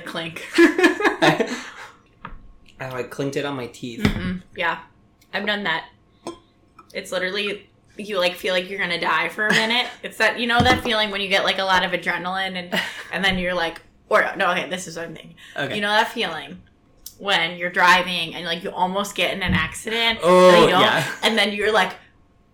[0.00, 0.44] clink.
[0.56, 1.56] I,
[2.80, 4.00] I like clinked it on my teeth.
[4.00, 4.80] Mm, yeah,
[5.32, 5.86] I've done that.
[6.92, 7.68] It's literally
[7.98, 9.86] you like feel like you're gonna die for a minute.
[10.02, 12.80] It's that you know that feeling when you get like a lot of adrenaline and
[13.12, 15.34] and then you're like, or no, okay, this is what I'm thinking.
[15.56, 15.74] Okay.
[15.76, 16.60] You know that feeling
[17.18, 20.82] when you're driving and like you almost get in an accident Oh, and you don't,
[20.82, 21.10] yeah.
[21.22, 21.94] and then you're like,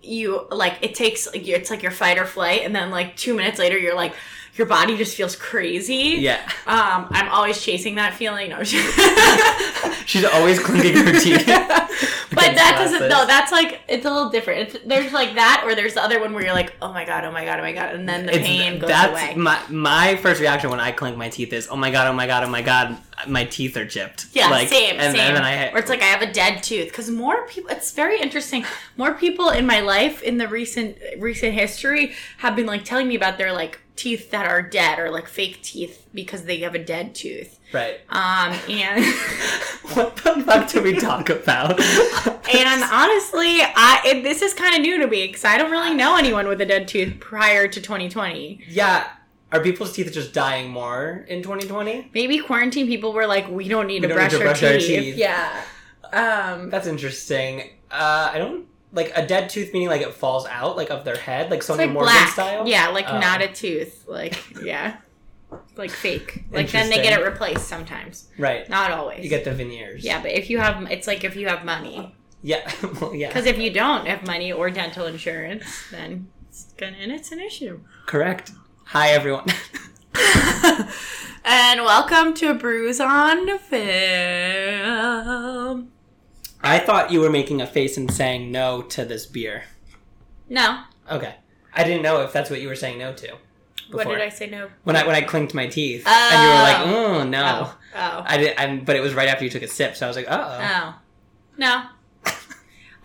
[0.02, 3.34] you like it takes like it's like your fight or flight, and then like two
[3.34, 4.14] minutes later you're like.
[4.54, 6.18] Your body just feels crazy.
[6.20, 6.40] Yeah.
[6.66, 8.50] Um, I'm always chasing that feeling.
[8.50, 8.62] No,
[10.06, 11.48] She's always clinking her teeth.
[12.34, 13.08] But that doesn't.
[13.08, 14.74] No, that's like it's a little different.
[14.74, 17.24] It's, there's like that, or there's the other one where you're like, oh my god,
[17.24, 19.34] oh my god, oh my god, and then the It's- pain goes that's away.
[19.36, 22.26] my my first reaction when I clink my teeth is oh my god oh my
[22.26, 22.96] god oh my god
[23.28, 25.36] my teeth are chipped yeah, like, same, and, same.
[25.36, 27.70] and I or it's like I have a dead tooth because more people.
[27.70, 28.64] It's very interesting.
[28.96, 33.14] More people in my life in the recent recent history have been like telling me
[33.14, 36.78] about their like teeth that are dead or like fake teeth because they have a
[36.94, 37.58] dead tooth.
[37.72, 39.04] right Um, and
[39.94, 44.80] what the fuck do we talk about and honestly, I it, this is kind of
[44.82, 47.80] new to me because I don't really know anyone with a dead tooth prior to
[47.80, 48.64] 2020.
[48.68, 49.08] yeah
[49.52, 53.86] are people's teeth just dying more in 2020 Maybe quarantine people were like, we don't
[53.86, 54.88] need, We to, don't need brush to our brush our teeth.
[54.88, 55.16] teeth.
[55.16, 55.62] Yeah.
[56.12, 60.76] Um, that's interesting uh I don't like a dead tooth meaning like it falls out
[60.76, 62.28] like of their head like it's Sonia like Morgan black.
[62.32, 63.18] style Yeah, like Oh.
[63.18, 64.04] not a tooth.
[64.06, 64.96] Like, yeah.
[65.76, 66.44] Like fake.
[66.50, 68.28] Like then they get it replaced sometimes.
[68.38, 69.22] right Not always.
[69.24, 72.14] you get the veneers yeah, but if you have, it's like if you have money.
[72.42, 72.70] yeah
[73.00, 77.10] well, yeah Because if you don't have money or dental insurance, then it's gonna, and
[77.12, 77.80] it's an issue.
[78.06, 78.52] correct
[78.84, 79.46] hi everyone
[81.44, 83.82] and welcome to Bruise on the Film.
[86.62, 89.64] I thought you were making a face and saying no to this beer
[90.48, 90.82] No.
[91.10, 91.34] Okay.
[91.74, 93.36] I didn't know if that's what you were saying no to.
[93.90, 94.70] What did I say no?
[94.84, 97.78] When I when I clinked my teeth, and you were like, "Oh no," Oh.
[97.94, 98.22] Oh.
[98.26, 100.16] I did, and but it was right after you took a sip, so I was
[100.16, 100.68] like, "Uh Oh.
[100.72, 100.94] Oh.
[101.58, 101.82] No.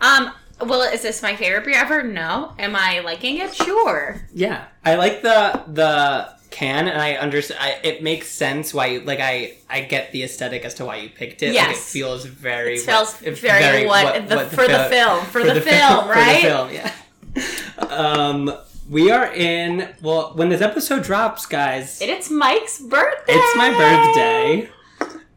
[0.00, 0.32] um,
[0.66, 2.02] well, is this my favorite beer ever?
[2.02, 2.54] No.
[2.58, 3.54] Am I liking it?
[3.54, 4.26] Sure.
[4.32, 7.60] yeah." I like the the can, and I understand.
[7.62, 10.96] I, it makes sense why, you, like, I I get the aesthetic as to why
[10.96, 11.54] you picked it.
[11.54, 11.92] Like, it Yes.
[11.92, 12.74] feels very.
[12.74, 15.24] It smells what- it's very, what, the, for the film.
[15.26, 16.40] For, the, fil- film, right?
[16.42, 17.86] For the film, yeah.
[17.88, 18.52] um,
[18.88, 19.88] we are in.
[20.02, 23.32] Well, when this episode drops, guys, And it's Mike's birthday.
[23.34, 24.68] It's my birthday.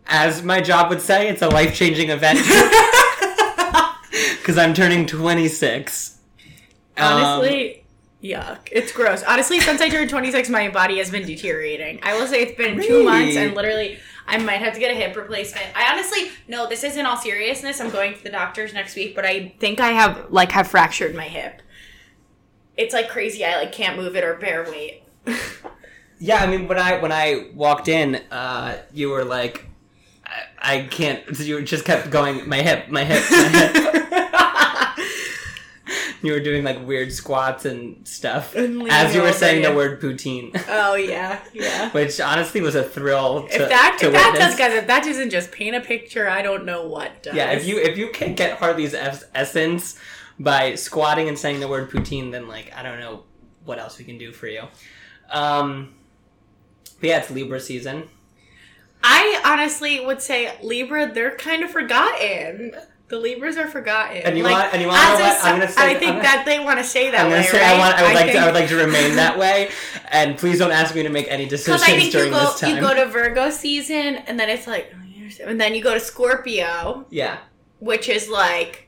[0.08, 2.40] As my job would say, it's a life changing event.
[4.12, 6.18] Because I'm turning 26.
[6.98, 7.81] Um, Honestly,
[8.24, 8.70] yuck.
[8.72, 9.24] It's gross.
[9.24, 12.00] Honestly, since I turned 26, my body has been deteriorating.
[12.04, 14.96] I will say it's been two months and literally I might have to get a
[14.96, 15.66] hip replacement.
[15.76, 17.82] I honestly, no, this is in all seriousness.
[17.82, 21.16] I'm going to the doctors next week, but I think I have, like, have fractured
[21.16, 21.62] my hip.
[22.78, 23.44] It's like crazy.
[23.44, 25.04] I, like, can't move it or bear weight.
[26.20, 29.68] yeah, I mean, when I when I walked in, uh, you were like,
[30.26, 31.28] I, I can't.
[31.38, 34.06] You just kept going, my hip, my hip, my hip.
[36.24, 40.02] you were doing like weird squats and stuff And as you were saying the word
[40.02, 41.90] poutine, oh, yeah, yeah.
[41.94, 43.48] which honestly was a thrill.
[43.48, 46.30] To, if that, to if that does, guys, if that doesn't just paint a picture,
[46.30, 47.36] I don't know what does.
[47.36, 50.00] Yeah, if you if you can get Harley's es- essence
[50.40, 53.24] by squatting and saying the word poutine, then like I don't know
[53.66, 54.64] what else we can do for you.
[55.30, 55.94] Um,
[57.00, 58.10] but yeah, it's Libra season.
[59.04, 62.74] I honestly would say Libra, they're kind of forgotten.
[63.12, 64.18] The Libras are forgotten.
[64.24, 66.44] And you want- and you as know a I'm gonna say- I think gonna- that
[66.46, 67.76] they want to say that I'm gonna way, say right?
[67.76, 67.96] I want.
[67.98, 68.32] I would like.
[68.32, 69.70] To, I would like to remain that way.
[70.10, 72.60] And please don't ask me to make any decisions I think you during go, this
[72.62, 72.74] time.
[72.76, 76.00] you go to Virgo season, and then it's like, oh, and then you go to
[76.00, 77.38] Scorpio, yeah,
[77.80, 78.88] which is like,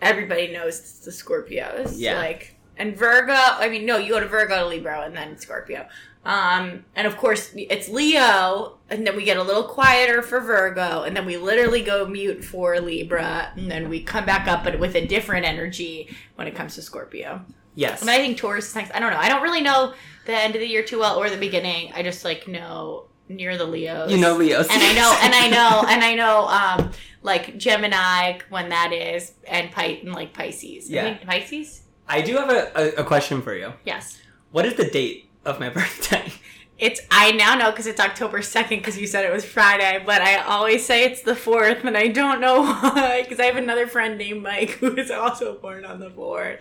[0.00, 1.94] everybody knows it's the Scorpios.
[1.96, 2.18] Yeah.
[2.18, 5.86] Like, and Virgo, I mean, no, you go to Virgo to Libra, and then Scorpio.
[6.24, 11.02] Um, and of course, it's Leo, and then we get a little quieter for Virgo,
[11.02, 14.78] and then we literally go mute for Libra, and then we come back up, but
[14.78, 17.44] with a different energy when it comes to Scorpio.
[17.74, 18.02] yes.
[18.02, 18.94] And I think Taurus is next.
[18.94, 19.18] I don't know.
[19.18, 19.94] I don't really know
[20.26, 21.90] the end of the year too well or the beginning.
[21.94, 24.10] I just like know near the Leos.
[24.12, 24.68] you know Leos.
[24.70, 26.90] And I know, and I know, and I know, um,
[27.22, 30.88] like Gemini when that is, and Pi- and like Pisces.
[30.88, 31.18] I Yeah.
[31.24, 31.82] Pisces.
[32.08, 33.72] I do have a, a, a question for you.
[33.84, 34.20] Yes.
[34.52, 36.32] What is the date of my birthday?
[36.78, 40.20] It's I now know because it's October second because you said it was Friday, but
[40.20, 43.86] I always say it's the fourth, and I don't know why because I have another
[43.86, 46.58] friend named Mike who is also born on the fourth.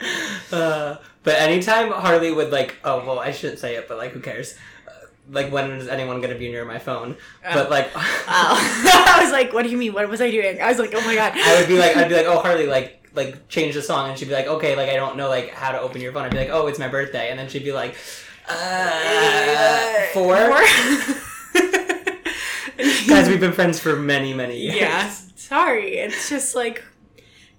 [0.54, 4.20] Uh, but anytime Harley would like, oh well, I shouldn't say it, but like, who
[4.20, 4.54] cares?
[4.88, 4.92] Uh,
[5.32, 7.16] like, when is anyone gonna be near my phone?
[7.42, 9.94] But like, Oh, I was like, "What do you mean?
[9.94, 12.10] What was I doing?" I was like, "Oh my god!" I would be like, I'd
[12.10, 14.90] be like, oh Harley, like, like change the song, and she'd be like, okay, like
[14.90, 16.26] I don't know like how to open your phone.
[16.26, 17.96] I'd be like, oh, it's my birthday, and then she'd be like,
[18.48, 20.36] uh, four.
[23.08, 24.76] Guys, we've been friends for many, many years.
[24.76, 25.10] Yeah.
[25.36, 25.98] Sorry.
[25.98, 26.84] It's just like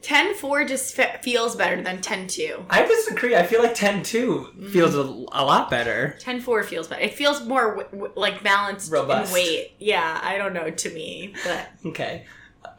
[0.02, 2.67] 10 4 just fe- feels better than 10 2.
[2.70, 3.37] I disagree.
[3.37, 6.17] I feel like 10 2 feels a, a lot better.
[6.20, 7.02] 10 4 feels better.
[7.02, 9.31] It feels more w- w- like balanced Robust.
[9.31, 9.73] in weight.
[9.78, 12.25] Yeah, I don't know to me, but Okay.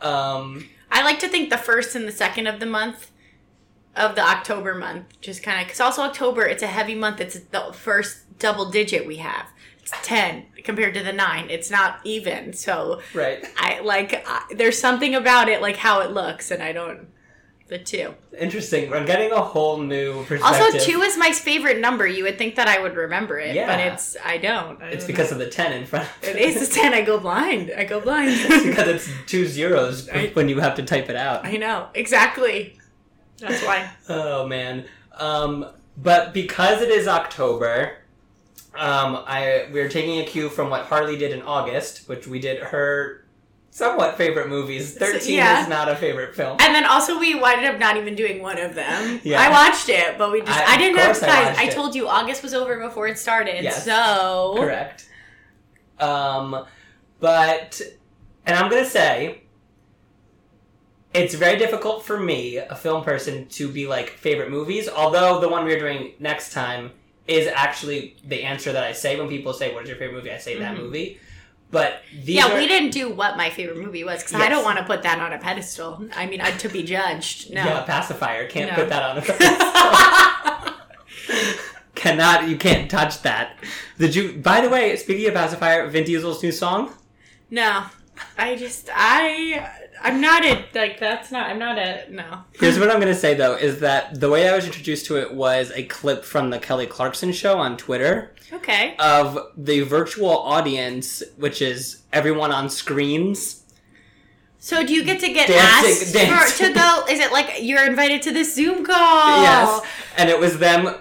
[0.02, 3.12] Um, I like to think the first and the second of the month
[3.96, 7.20] of the October month just kind of cuz also October it's a heavy month.
[7.22, 9.46] It's the first double digit we have.
[9.82, 11.50] It's 10 compared to the 9.
[11.50, 12.54] It's not even.
[12.54, 13.46] So right.
[13.58, 17.08] I like I, there's something about it like how it looks and I don't
[17.70, 18.14] the 2.
[18.40, 18.94] Interesting.
[18.94, 20.76] I'm getting a whole new perspective.
[20.76, 22.06] Also 2 is my favorite number.
[22.06, 24.82] You would think that I would remember it, but it's I don't.
[24.82, 26.30] I It's don't because of the 10 in front know.
[26.30, 27.72] of it is the 10 I go blind.
[27.78, 28.32] I go blind.
[28.50, 31.46] It's because it's two zeros I- when you have to type it out.
[31.46, 31.88] I know.
[31.94, 32.78] Exactly.
[33.40, 33.90] That's why.
[34.10, 34.86] Oh man.
[35.18, 35.66] Um,
[35.98, 37.98] but because it is October,
[38.76, 42.62] um, I we're taking a cue from what Harley did in August, which we did
[42.62, 43.26] her
[43.70, 44.96] somewhat favorite movies.
[44.98, 45.64] Thirteen yeah.
[45.64, 46.58] is not a favorite film.
[46.60, 49.20] And then also we winded up not even doing one of them.
[49.24, 49.42] Yeah.
[49.42, 52.08] I watched it, but we just I- I, didn't have course I I, told you
[52.08, 53.64] August was over before it started.
[53.64, 53.86] Yes.
[53.86, 55.10] So Correct.
[56.00, 56.66] Um,
[57.20, 57.82] but
[58.46, 59.43] and I'm gonna say.
[61.14, 64.90] It's very difficult for me, a film person, to be like favorite movies.
[64.90, 66.92] Although the one we're doing next time
[67.28, 70.32] is actually the answer that I say when people say, "What is your favorite movie?"
[70.32, 70.80] I say that Mhm.
[70.80, 71.20] movie.
[71.72, 74.64] But these yeah, are, we didn't do what my favorite movie was because I don't
[74.64, 76.08] want to put that on a pedestal.
[76.16, 77.52] I mean, to be judged.
[77.52, 77.64] No.
[77.64, 78.76] Yeah, pacifier can't No.
[78.76, 80.74] put that on a pedestal.
[81.96, 83.58] Cannot you can't touch that.
[83.98, 84.34] Did you?
[84.34, 86.94] By the way, speaking of pacifier, Vin Diesel's new song.
[87.50, 87.84] no.
[88.38, 89.68] I just I
[90.04, 92.40] I'm not a like that's not I'm not a no.
[92.54, 95.34] Here's what I'm gonna say though: is that the way I was introduced to it
[95.34, 98.96] was a clip from the Kelly Clarkson show on Twitter Okay.
[99.00, 103.62] of the virtual audience, which is everyone on screens.
[104.60, 106.68] So do you get to get Dancing- asked dancing.
[106.68, 107.06] For, to go?
[107.10, 109.42] Is it like you're invited to this Zoom call?
[109.42, 109.82] Yes,
[110.18, 110.96] and it was them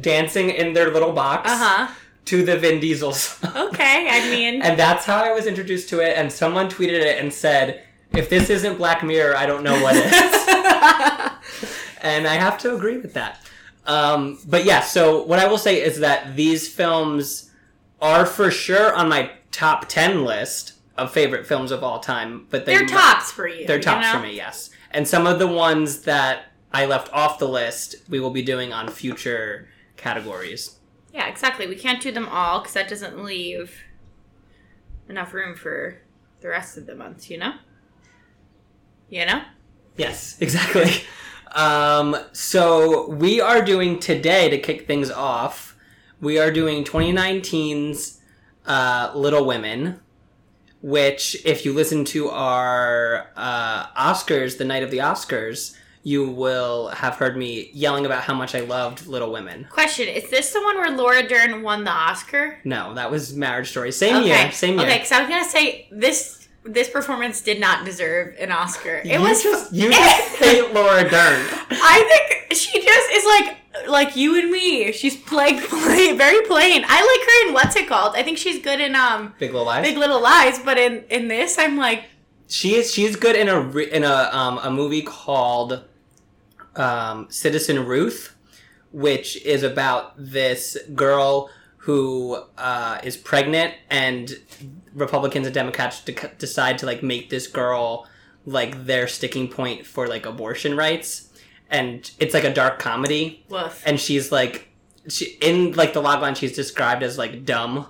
[0.00, 1.94] dancing in their little box Uh huh.
[2.26, 3.52] to the Vin Diesel song.
[3.68, 4.08] Okay.
[4.10, 6.16] I mean, And that's how I was introduced to it.
[6.16, 7.83] And someone tweeted it and said,
[8.16, 10.04] "If this isn't Black Mirror, I don't know what is."
[12.02, 13.40] and I have to agree with that.
[13.86, 17.50] Um, but yeah, so what I will say is that these films
[18.00, 22.46] are for sure on my top ten list of favorite films of all time.
[22.50, 23.66] But they they're tops for you.
[23.66, 24.18] They're you tops know?
[24.18, 24.70] for me, yes.
[24.90, 28.72] And some of the ones that I left off the list, we will be doing
[28.72, 30.78] on future categories.
[31.12, 31.66] Yeah, exactly.
[31.66, 33.82] We can't do them all because that doesn't leave
[35.08, 35.98] enough room for
[36.40, 37.30] the rest of the month.
[37.30, 37.54] You know.
[39.14, 39.42] You know.
[39.96, 40.90] Yes, exactly.
[41.56, 45.76] Um, so we are doing today to kick things off.
[46.20, 48.20] We are doing 2019's
[48.66, 50.00] uh, Little Women,
[50.82, 56.88] which, if you listen to our uh, Oscars, the night of the Oscars, you will
[56.88, 59.68] have heard me yelling about how much I loved Little Women.
[59.70, 62.58] Question: Is this the one where Laura Dern won the Oscar?
[62.64, 63.92] No, that was Marriage Story.
[63.92, 64.50] Same year.
[64.50, 64.88] Same year.
[64.88, 68.96] Okay, because I was gonna say this this performance did not deserve an Oscar.
[68.96, 71.46] It you was just you just hate Laura Dern.
[71.70, 74.92] I think she just is like like you and me.
[74.92, 76.84] She's like play, very plain.
[76.86, 78.14] I like her in what's it called?
[78.16, 79.82] I think she's good in um Big Little Lies.
[79.84, 82.04] Big Little Lies, but in in this, I'm like
[82.48, 85.84] She is she's good in a in a um a movie called
[86.76, 88.34] um Citizen Ruth,
[88.90, 91.50] which is about this girl
[91.84, 94.40] who uh, is pregnant and
[94.94, 98.06] Republicans and Democrats de- decide to like make this girl
[98.46, 101.30] like their sticking point for like abortion rights,
[101.70, 103.82] and it's like a dark comedy, woof.
[103.86, 104.68] and she's like
[105.08, 107.86] she in like the logline she's described as like dumb.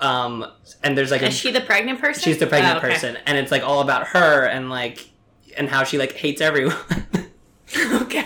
[0.00, 0.46] Um,
[0.84, 2.22] and there's like a Is she the pregnant person?
[2.22, 2.92] She's the pregnant Oh, okay.
[2.94, 5.10] person, and it's like all about her and like
[5.56, 6.76] and how she like hates everyone.
[8.02, 8.24] okay.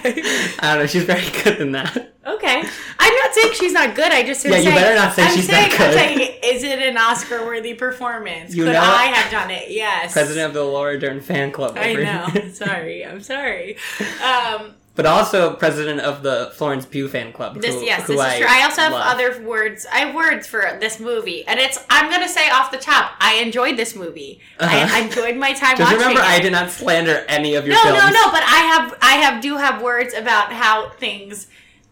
[0.61, 0.87] I don't know.
[0.87, 2.15] She's very good in that.
[2.25, 2.63] Okay.
[2.99, 4.13] I'm not saying she's not good.
[4.13, 5.95] I just am Yeah, you saying, better not say I'm she's saying, not I'm good.
[5.99, 8.55] saying, is it an Oscar-worthy performance?
[8.55, 9.71] You Could know- I have done it?
[9.71, 10.13] Yes.
[10.13, 11.77] President of the Laura Dern fan club.
[11.77, 12.27] I know.
[12.27, 12.51] here.
[12.53, 13.05] sorry.
[13.05, 13.77] I'm sorry.
[14.23, 17.61] Um, but also president of the Florence Pugh fan club.
[17.61, 18.47] This who- yes, who this is true.
[18.49, 19.07] I also have love.
[19.15, 19.87] other words.
[19.91, 21.79] I have words for this movie, and it's.
[21.89, 24.41] I'm gonna say off the top, I enjoyed this movie.
[24.61, 24.97] I, Uh-huh.
[24.97, 26.27] I enjoyed my time Just watching remember, it.
[26.27, 27.99] I did not slander any of your no, films.
[27.99, 28.31] no, no.
[28.33, 31.47] But I have, I have, do have words about how things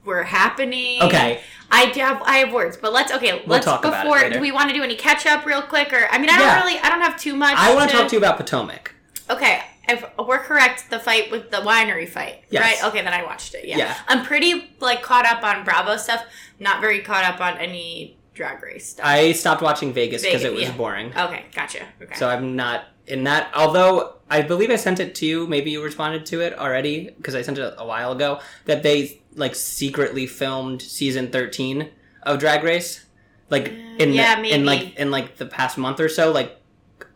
[0.05, 1.03] were happening.
[1.03, 1.41] Okay.
[1.73, 3.43] I do have, I have words, but let's okay.
[3.47, 4.29] let's talk about it before.
[4.31, 6.47] Do we want to do any catch up real quick, or I mean, I don't
[6.49, 6.61] Yeah.
[6.61, 7.55] really, I don't have too much.
[7.57, 8.93] I want to talk to you about Potomac.
[9.31, 12.63] Okay, if we're correct, the fight with the winery fight, Yes.
[12.83, 12.89] right?
[12.91, 13.65] Okay, then I watched it.
[13.65, 13.79] Yeah.
[13.79, 13.97] Yeah.
[14.09, 16.25] I'm pretty like caught up on Bravo stuff.
[16.59, 19.05] Not very caught up on any Drag Race stuff?
[19.07, 20.77] I stopped watching Vegas because it was yeah.
[20.77, 21.13] boring.
[21.17, 21.81] okay, gotcha.
[22.03, 22.15] Okay.
[22.15, 23.51] So I'm not in that.
[23.55, 25.47] Although I believe I sent it to you.
[25.47, 28.41] Maybe you responded to it already because I sent it a while ago.
[28.67, 31.91] That they like secretly filmed season 13
[32.23, 33.05] of Drag Race,
[33.49, 34.55] like in Uh, yeah, the, maybe.
[34.55, 36.57] in like in like the past month or so, like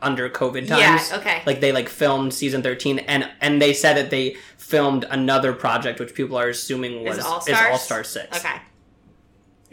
[0.05, 0.81] under COVID times.
[1.11, 1.17] yeah.
[1.19, 1.43] Okay.
[1.47, 5.99] Like they like filmed season 13 and and they said that they filmed another project
[6.01, 7.81] which people are assuming was Is All-Stars?
[7.83, 8.37] Star 6.
[8.39, 8.61] okay.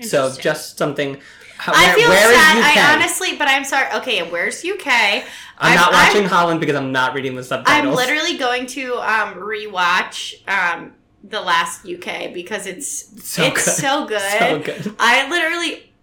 [0.01, 1.19] So just something
[1.57, 2.57] how, I feel where sad.
[2.57, 3.85] I honestly, but I'm sorry.
[3.97, 4.87] Okay, where's UK?
[4.87, 5.23] I'm,
[5.59, 7.85] I'm- not I'm- watching Holland because I'm not reading the subtitles.
[7.87, 12.89] I'm literally going to um, rewatch um, the last UK because it's
[13.23, 13.75] So it's good.
[13.75, 14.39] so good.
[14.39, 14.95] so good.
[14.97, 15.93] I literally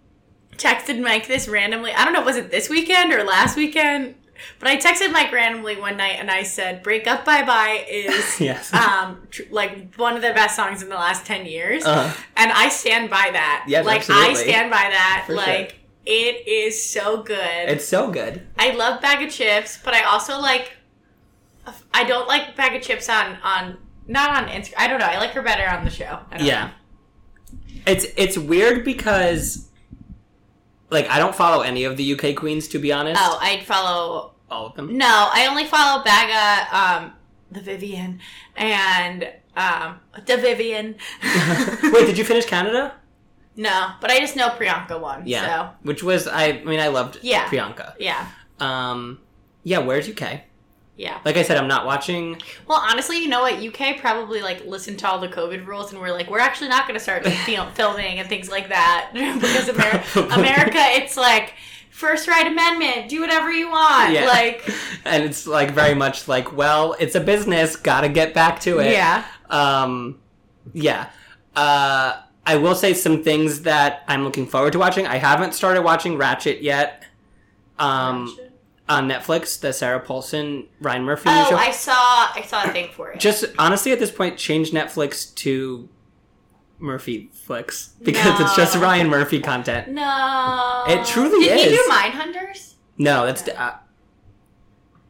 [0.55, 1.91] texted Mike this randomly.
[1.91, 4.15] I don't know, was it this weekend or last weekend?
[4.59, 8.39] But I texted Mike randomly one night and I said, "Break Up Bye Bye is
[8.41, 8.73] Yes.
[8.73, 12.51] um tr- like one of the best songs in the last ten years." Uh, and
[12.51, 13.65] I stand by that.
[13.67, 15.23] Yes, like I stand by that.
[15.27, 15.41] For sure.
[15.45, 17.37] like it is so good.
[17.69, 18.41] it's so good.
[18.57, 20.73] I love Baga Chipz, but I also like.
[21.93, 23.77] I don't like Baga Chipz on on
[24.07, 24.73] not on Instagram.
[24.77, 25.05] I don't know.
[25.05, 26.19] I like her better on the show.
[26.31, 26.71] I don't Yeah.
[27.85, 29.68] It's it's weird because
[30.89, 33.19] like I don't follow any of the UK queens to be honest.
[33.23, 34.33] Oh, I'd follow.
[34.51, 34.97] All of them.
[34.97, 37.13] No, I only follow Baga, um,
[37.51, 38.19] the Vivienne,
[38.55, 40.95] and um, the Vivienne.
[41.93, 42.93] Wait, did you finish Canada?
[43.55, 45.23] No, but I just know Priyanka won.
[45.27, 45.45] Yeah.
[45.45, 47.45] So Which was I, I mean I loved Yeah.
[47.47, 47.93] Priyanka.
[47.99, 48.25] yeah,
[48.59, 49.19] Um
[49.63, 50.41] yeah, where's UK?
[50.99, 51.17] Yeah.
[51.23, 53.53] Like I said, I'm not watching Well, honestly, you know what?
[53.63, 56.87] UK probably like listened to all the COVID rules and we're like, we're actually not
[56.87, 61.53] going to start fil- filming and things like that because America, America, it's like
[61.89, 64.11] first right amendment, do whatever you want.
[64.11, 64.25] Yeah.
[64.25, 64.69] Like,
[65.05, 68.91] and it's like very much like, well, it's a business, gotta get back to it.
[68.91, 70.19] yeah, Um,
[70.73, 71.11] yeah.
[71.55, 75.07] Uh, I will say some things that I'm looking forward to watching.
[75.07, 77.05] I haven't started watching Ratched yet.
[77.77, 78.37] Um,
[78.89, 81.55] on Netflix, the Sarah Paulson Ryan Murphy Oh, show.
[81.55, 83.19] I saw, I saw a thing for it.
[83.19, 85.87] Just honestly, at this point, change Netflix to
[86.79, 89.89] Murphy Flicks because it's just Ryan Murphy content.
[89.89, 91.77] no, It truly Did he is.
[91.79, 92.73] do Mindhunters?
[92.97, 93.47] No, that's.
[93.47, 93.75] Uh,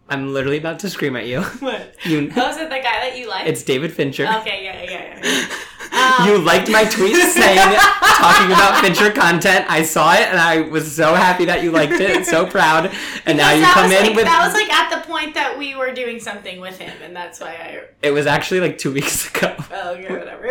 [0.09, 1.41] I'm literally about to scream at you.
[1.59, 1.93] What?
[2.03, 2.31] You.
[2.36, 3.48] Oh, is it the guy that you like?
[3.48, 4.27] It's David Fincher.
[4.39, 5.48] okay, yeah, yeah, yeah.
[6.00, 9.65] Um, you liked my tweet saying talking about Fincher content.
[9.70, 12.25] I saw it and I was so happy that you liked it.
[12.25, 12.91] So proud.
[13.25, 15.75] And now you come in like, with that was like at the point that we
[15.75, 17.82] were doing something with him, and that's why I.
[18.01, 19.56] it was actually like two weeks ago.
[19.72, 20.50] Oh, okay, whatever.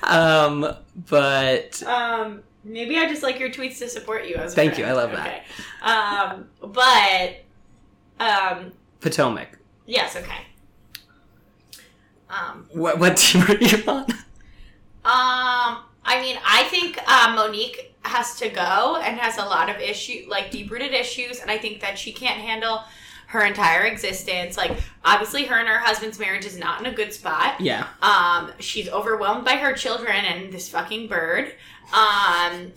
[0.04, 0.76] Um,
[1.10, 4.88] but Um, maybe I just like your tweets to support you as Thank friend.
[4.88, 5.28] you, I love that.
[5.28, 5.92] Okay.
[5.92, 7.44] Um, but
[8.20, 8.72] um,
[9.02, 9.60] Potomac.
[9.86, 10.42] yes, okay.
[12.30, 14.06] Um, What what team are you on?
[15.06, 19.78] um, I mean, I think uh, Monique has to go and has a lot of
[19.78, 22.84] issue, like deep rooted issues, and I think that she can't handle
[23.28, 24.58] her entire existence.
[24.58, 24.72] Like,
[25.06, 27.60] obviously, her and her husband's marriage is not in a good spot.
[27.62, 27.88] Yeah.
[28.02, 31.54] Um, she's overwhelmed by her children and this fucking bird.
[31.94, 32.72] Um,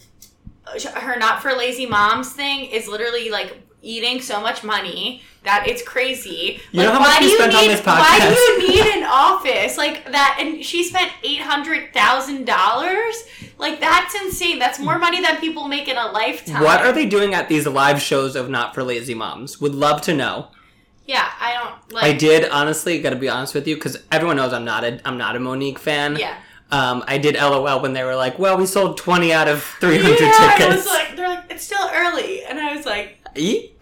[0.96, 5.82] her not for lazy moms thing is literally like eating so much money that it's
[5.82, 6.60] crazy.
[6.70, 8.40] You like, know how much why we do you spent on need, this Why do
[8.40, 10.38] you need an office like that?
[10.40, 13.24] And she spent eight hundred thousand dollars.
[13.58, 14.58] Like that's insane.
[14.58, 16.62] That's more money than people make in a lifetime.
[16.62, 19.60] What are they doing at these live shows of Not for Lazy Moms?
[19.60, 20.48] Would love to know.
[21.06, 22.04] Yeah, I don't like.
[22.04, 23.00] I did honestly.
[23.00, 25.40] Got to be honest with you, because everyone knows I'm not a I'm not a
[25.40, 26.16] Monique fan.
[26.16, 26.38] Yeah.
[26.70, 30.20] Um, I did LOL when they were like, "Well, we sold 20 out of 300
[30.20, 33.76] yeah, I was like, they're like, it's still early, and I was like, Eat?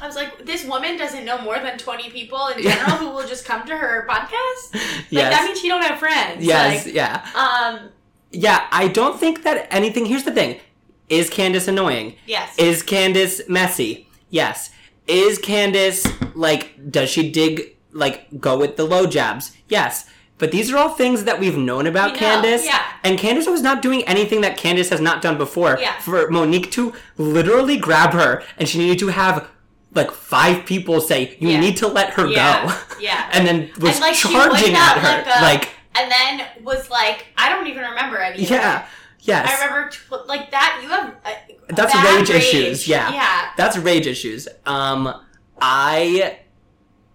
[0.00, 3.26] I was like, this woman doesn't know more than 20 people in general who will
[3.26, 4.74] just come to her podcast?
[4.74, 5.34] Like, yes.
[5.34, 6.44] that means she don't have friends.
[6.44, 6.86] yes.
[6.86, 7.26] Like, yeah.
[7.34, 7.88] um,
[8.30, 8.66] Yeah.
[8.70, 10.06] I don't think that anything.
[10.06, 10.60] Here's the thing:
[11.08, 12.14] Is Candace annoying?
[12.26, 12.56] yes.
[12.58, 14.08] Is Candace messy?
[14.30, 14.70] Yes.
[15.08, 16.90] Is Candace like?
[16.90, 17.74] Does she dig?
[17.92, 19.56] Like, go with the low jabs?
[19.68, 20.08] Yes.
[20.38, 22.64] But these are all things that we've known about We know, Candace.
[22.64, 22.82] yeah.
[23.04, 25.76] And Candace was not doing anything that Candace has not done before.
[25.80, 25.98] Yeah.
[26.00, 29.48] For Monique to literally grab her and she needed to have
[29.94, 31.60] like five people say, You Yeah.
[31.60, 32.66] need to let her yeah.
[32.66, 32.74] go.
[33.00, 33.28] Yeah.
[33.32, 35.42] and then was And, like, charging at her.
[35.42, 38.86] Like, and then was like, I don't even remember any of yeah.
[39.20, 39.50] Yes.
[39.60, 41.14] I remember, tw- like, that, you have.
[41.24, 41.30] Uh,
[41.70, 43.12] That's bad rage issues, yeah.
[43.12, 43.50] Yeah.
[43.56, 44.46] That's rage issues.
[44.64, 45.12] Um,
[45.60, 46.38] I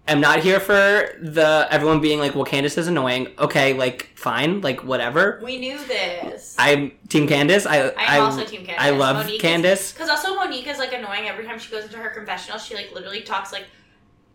[0.07, 0.73] am not here for
[1.21, 5.39] the everyone being like, "Well, Candace is annoying." Okay, like fine, like whatever.
[5.43, 6.55] We knew this.
[6.59, 7.65] I'm Team Candace.
[7.65, 8.83] I I'm I, also Team Candace.
[8.83, 9.91] I love Monique Candace.
[9.91, 12.59] Because also Monique is like annoying every time she goes into her confessional.
[12.59, 13.65] She like literally talks like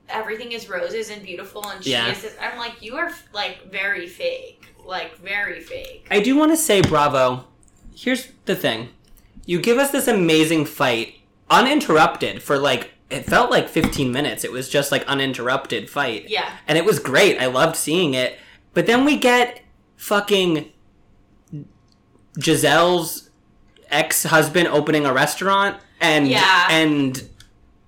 [0.08, 2.10] everything is roses and beautiful, and she Yeah.
[2.10, 2.22] is.
[2.22, 6.06] This, I'm like, you are like very fake, like very fake.
[6.10, 7.44] I do want to say bravo
[7.98, 8.90] here's the thing.
[9.44, 11.14] You give us this amazing fight
[11.50, 14.44] uninterrupted for like it felt like 15 minutes.
[14.44, 16.28] It was just like uninterrupted fight.
[16.28, 16.50] Yeah.
[16.66, 17.38] And it was great.
[17.40, 18.38] I loved seeing it.
[18.74, 19.62] But then we get
[19.96, 20.70] fucking
[22.38, 23.30] Gizelle's
[23.90, 26.68] ex-husband opening a restaurant and Yeah.
[26.70, 27.28] and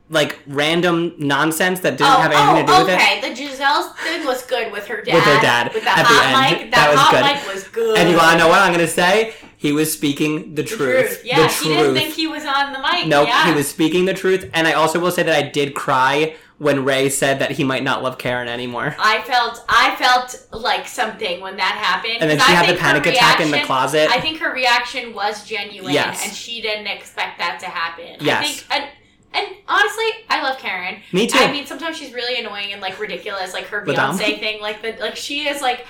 [0.08, 2.96] like random nonsense that didn't Oh, have anything to do oh, with it.
[2.96, 3.20] okay.
[3.20, 5.14] The Giselle thing was good with her dad.
[5.14, 6.60] With her dad, With the at the hot end.
[6.62, 6.70] mic.
[6.72, 7.22] That That, was hot good.
[7.46, 7.96] mic was good.
[7.98, 9.34] And you want to know what I'm going to say?
[9.60, 11.20] He was speaking the, The truth.
[11.22, 11.76] Yeah, the truth.
[11.76, 13.06] didn't think he was on the mic.
[13.06, 13.46] Nope, yeah.
[13.46, 14.48] he was speaking the truth.
[14.54, 17.82] And I also will say that I did cry when Ray said that he might
[17.82, 18.96] not love Karen anymore.
[18.98, 22.16] I felt I felt like something when that happened.
[22.22, 24.08] And then she I had the panic attack in the closet.
[24.10, 26.24] I think her reaction was genuine, Yes.
[26.24, 28.16] and she didn't expect that to happen.
[28.18, 28.62] I Yes.
[28.62, 28.90] think, and,
[29.34, 31.02] and honestly, I love Karen.
[31.12, 31.38] Me too.
[31.38, 33.84] I mean, sometimes she's really annoying and like ridiculous, like her?
[33.84, 34.62] Beyonce thing.
[34.62, 35.84] Like the like she is like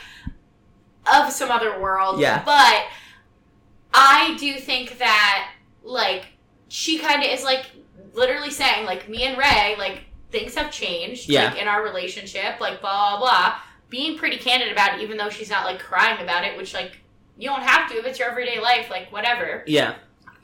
[1.06, 2.18] of some other world.
[2.20, 2.42] Yeah.
[2.44, 2.84] But
[3.92, 5.50] I do think that
[5.82, 6.26] like
[6.68, 7.66] she kind of is like
[8.14, 11.46] literally saying like me and Ray like things have changed Yeah.
[11.50, 13.54] like in our relationship like blah blah blah
[13.88, 17.00] being pretty candid about it even though she's not like crying about it which like
[17.36, 19.94] you don't have to if it's your everyday life like whatever yeah.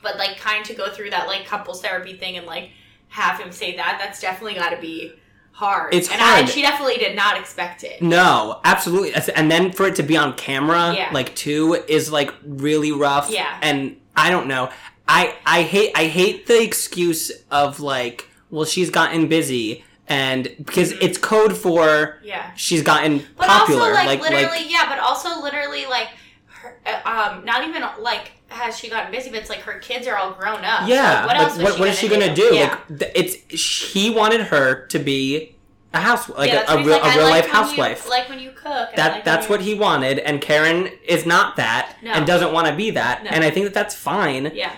[0.03, 2.71] but like kind to go through that like couples therapy thing and like
[3.09, 5.13] have him say that that's definitely got to be
[5.57, 6.43] hard It's and hard.
[6.43, 9.13] I, she definitely did not expect it No, absolutely.
[9.35, 11.09] And then for it to be on camera, Yeah.
[11.11, 13.31] like too, is like really rough.
[13.31, 13.57] Yeah.
[13.63, 14.69] And I don't know.
[15.07, 20.93] I I hate I hate the excuse of like, well, she's gotten busy, and because
[20.93, 21.01] Mhm.
[21.01, 23.81] it's code for yeah she's gotten But popular.
[23.81, 24.85] also, like, like literally, like yeah.
[24.89, 26.09] But also, literally, like,
[26.49, 30.07] her, uh, um, not even like has she gotten busy, but it's like her kids
[30.07, 30.87] are all grown up.
[30.87, 31.25] Yeah.
[31.25, 31.57] like, what else?
[31.57, 32.49] what, she what is she gonna do?
[32.53, 32.79] Yeah.
[32.89, 35.55] Like th- it's he wanted her to be
[35.93, 38.03] a house like Yeah, a, a real like, a real life housewife.
[38.05, 38.89] You, like when you cook.
[38.95, 42.11] that like that's what he wanted and Karen is not that No.
[42.11, 43.29] and doesn't want to be that No.
[43.31, 44.71] and I think that that's fine Yeah.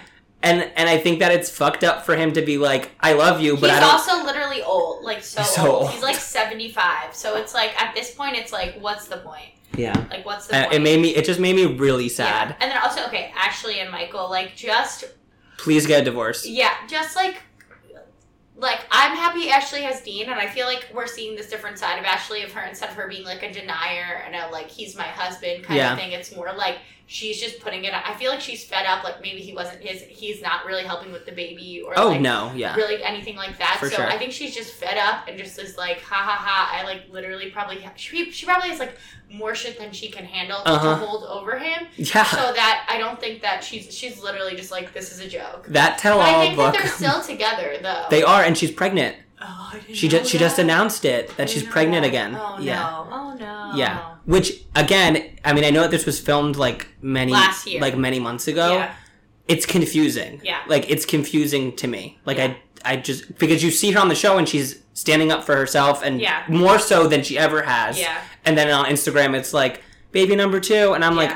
[0.43, 3.41] and and I think that it's fucked up for him to be like I love
[3.41, 5.82] you but He's I don't also literally old, like so, so old.
[5.84, 5.91] old.
[5.91, 7.13] He's like seventy five.
[7.15, 9.49] So it's like at this point, it's like, what's the point?
[9.75, 10.73] Yeah Like, what's the Uh, point?
[10.75, 12.10] it made me it just made me really Yeah.
[12.10, 15.05] sad And then also, okay, Ashley and Michael, like, just
[15.58, 17.41] please get a divorce Yeah, just like
[18.55, 21.97] like I'm happy Ashley has Dean, and I feel like we're seeing this different side
[21.97, 24.97] of Ashley of her instead of her being like a denier and a like he's
[24.97, 25.93] my husband kind Yeah.
[25.93, 26.12] of thing.
[26.12, 26.77] It's more like
[27.12, 27.93] she's just putting it.
[27.93, 29.04] I feel like she's fed up.
[29.04, 30.04] Like maybe he wasn't his.
[30.04, 33.58] He's not really helping with the baby or oh like no yeah really anything like
[33.58, 33.78] that.
[33.80, 34.08] For so sure.
[34.08, 36.69] I think she's just fed up and just is like ha ha ha.
[36.80, 38.95] I like literally probably she she probably has like
[39.32, 41.00] more shit than she can handle Uh-huh.
[41.00, 41.88] to hold over him.
[41.98, 45.28] yeah So that I don't think that she's she's literally just like this is a
[45.28, 45.65] joke.
[45.69, 48.06] that tell But I all think book that they're still together, though.
[48.12, 51.36] they are and she's pregnant Oh, I didn't she know just she just announced it
[51.38, 52.10] that she's pregnant that.
[52.10, 53.08] again Oh yeah no!
[53.10, 53.72] Oh no!
[53.78, 54.15] Yeah.
[54.30, 57.82] Which again, I mean, I know that this was filmed like many Last year.
[57.82, 58.74] like many months ago.
[58.74, 58.94] Yeah.
[59.48, 60.39] It's confusing.
[60.44, 60.60] Yeah.
[60.68, 62.20] Like it's confusing to me.
[62.26, 62.54] Like Yeah.
[62.86, 65.56] I I just because you see her on the show and she's standing up for
[65.56, 66.44] herself and Yeah.
[66.48, 68.00] more so than she ever has.
[68.00, 68.22] Yeah.
[68.46, 71.32] And then on Instagram it's like baby number 2 and I'm like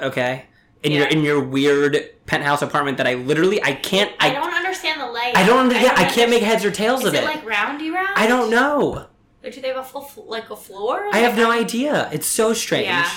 [0.00, 0.44] okay.
[0.82, 0.98] In Yeah.
[0.98, 5.00] your in your weird penthouse apartment that I literally I can't I, I don't understand
[5.00, 5.36] the layout.
[5.38, 7.24] I don't under, yeah, I can't make heads or tails Is of it, it.
[7.24, 8.10] like roundy round?
[8.14, 9.06] I don't know.
[9.44, 11.08] Or do they have a full like a floor?
[11.12, 12.08] I have no idea.
[12.12, 12.86] It's so strange.
[12.86, 13.10] Yeah.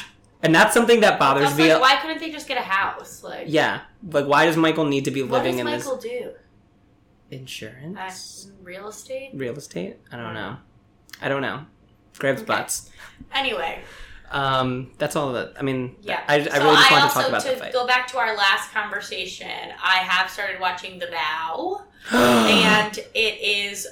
[0.43, 1.73] And that's something that bothers me.
[1.73, 3.23] like, why couldn't they just get a house?
[3.23, 5.85] Like, Yeah, like why does Michael need to be living in this?
[5.85, 6.35] what living does in Michael
[7.31, 7.35] do?
[7.37, 9.31] insurance, Uh, real estate.
[9.33, 9.97] real estate?
[10.11, 10.57] I don't know.
[11.21, 11.65] I don't know.
[12.19, 12.47] Grabs Okay.
[12.47, 12.89] butts.
[13.33, 13.81] Anyway,
[14.29, 15.53] Um, that's all that.
[15.57, 16.21] I mean, yeah.
[16.27, 17.73] I, I So just wanted to talk about the fight.
[17.73, 19.49] go back to our last conversation,
[19.81, 21.83] I have started watching The Vow.
[22.11, 23.87] and it is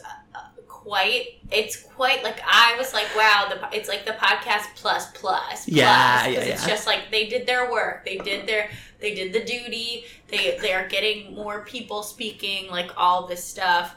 [0.85, 5.67] quite it's quite like i was like wow the it's like the podcast plus plus
[5.67, 8.69] Yeah, plus, yeah, 'cause it's just like they did their work they did their
[8.99, 13.95] they did the duty they they are getting more people speaking like all this stuff.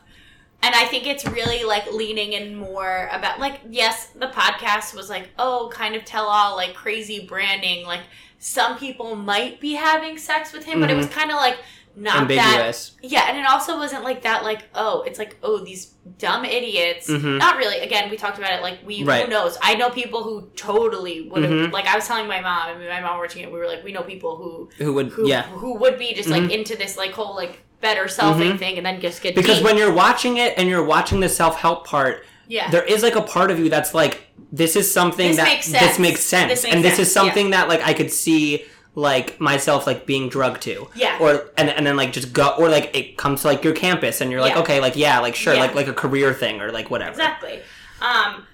[0.63, 5.11] And i think it's really like leaning in more about like yes the podcast was
[5.11, 8.01] like oh kind of tell all like crazy branding like
[8.39, 11.19] some people might be having sex with him but it was mm-hmm.
[11.19, 11.59] kind of like
[11.99, 14.45] not that yeah, and it also wasn't like that.
[14.45, 17.09] Like, oh, it's like, oh, these dumb idiots.
[17.11, 17.39] Mhm.
[17.39, 17.79] Not really.
[17.81, 18.63] Again, we talked about it.
[18.63, 19.25] Like, we Right.
[19.25, 19.59] who knows?
[19.63, 21.53] I know people who totally would have.
[21.53, 21.73] Mhm.
[21.73, 22.69] Like, I was telling my mom.
[22.69, 23.53] I mean, my mom watching it.
[23.53, 25.09] We were like, we know people who Who would?
[25.09, 25.43] who yeah.
[25.43, 28.59] who would be just like into this like whole like better selfing Mhm.
[28.59, 31.57] thing, and then just get Because when you're watching it and you're watching the self
[31.61, 34.21] help part, yeah, there is like a part of you that's like,
[34.53, 37.51] this is something This that makes this makes sense, This makes and this is something
[37.51, 38.65] that like I could see
[38.99, 40.89] like myself like being drugged to.
[40.97, 43.73] yeah, or and, and then like just go or like it comes to like your
[43.73, 44.61] campus and you're like Yeah.
[44.63, 45.61] okay like yeah like sure Yeah.
[45.61, 47.61] like like a career thing or like whatever exactly.
[48.01, 48.45] Um,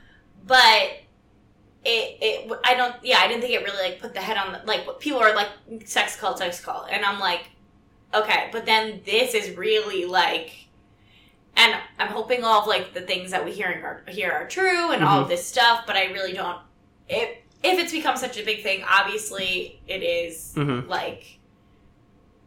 [0.47, 0.83] but
[1.85, 4.53] it, it I don't yeah I didn't think it really like put the head on
[4.53, 5.49] the, like people are like
[5.87, 7.45] sex cult sex cult and I'm like
[8.15, 10.67] okay but then this is really like
[11.57, 14.93] and I'm hoping all of like the things that we hearing are here are true
[14.93, 16.59] and all of this stuff but I really don't
[17.09, 17.29] if
[17.65, 21.39] if it's become such a big thing obviously it is hmm like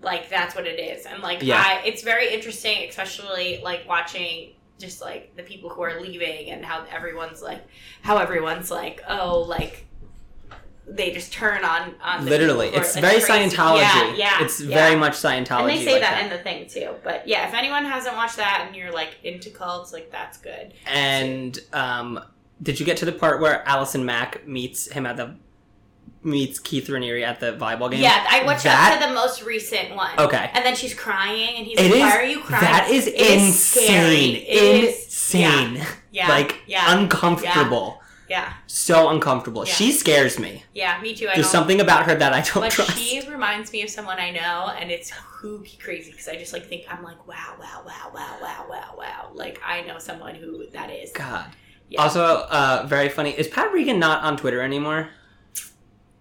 [0.01, 1.57] like that's what it is and like Yeah.
[1.65, 6.63] I, it's very interesting especially like watching just like the people who are leaving and
[6.63, 7.63] how everyone's like
[8.03, 9.85] how everyone's like oh like
[10.89, 13.53] they just turn on on the Literally, it's very crazy.
[13.57, 13.79] Scientology.
[13.79, 14.73] yeah yeah it's yeah.
[14.73, 15.59] very much Scientology.
[15.61, 18.37] and they say like that, in the thing too but yeah if anyone hasn't watched
[18.37, 22.23] that and you're like into cults like that's good And um,
[22.61, 25.35] did you get to the part where Allison Mack meets him at the
[26.23, 28.01] meets Keith Raniere at the volleyball game?
[28.01, 30.49] yeah i watched That- up to the most recent one Okay.
[30.53, 31.99] and then she's crying and he's It like is.
[32.01, 34.47] why are you crying That is It is scary.
[34.47, 34.47] insane.
[34.47, 35.85] Is- insane.
[36.11, 38.01] yeah Like yeah uncomfortable.
[38.29, 39.65] yeah So uncomfortable.
[39.65, 39.73] Yeah.
[39.73, 40.63] She scares me.
[40.73, 42.97] yeah me too I There's something about her that I don't But trust.
[42.97, 46.65] she reminds me of someone I know, and it's kooky crazy because I just like
[46.67, 49.29] think I'm like, wow, wow, wow, wow, wow, wow, wow.
[49.33, 51.11] Like I know someone who that is.
[51.11, 51.45] God.
[51.89, 52.01] Yeah.
[52.01, 53.31] Also, uh, very funny.
[53.31, 55.09] Is Pat Regan not on Twitter anymore?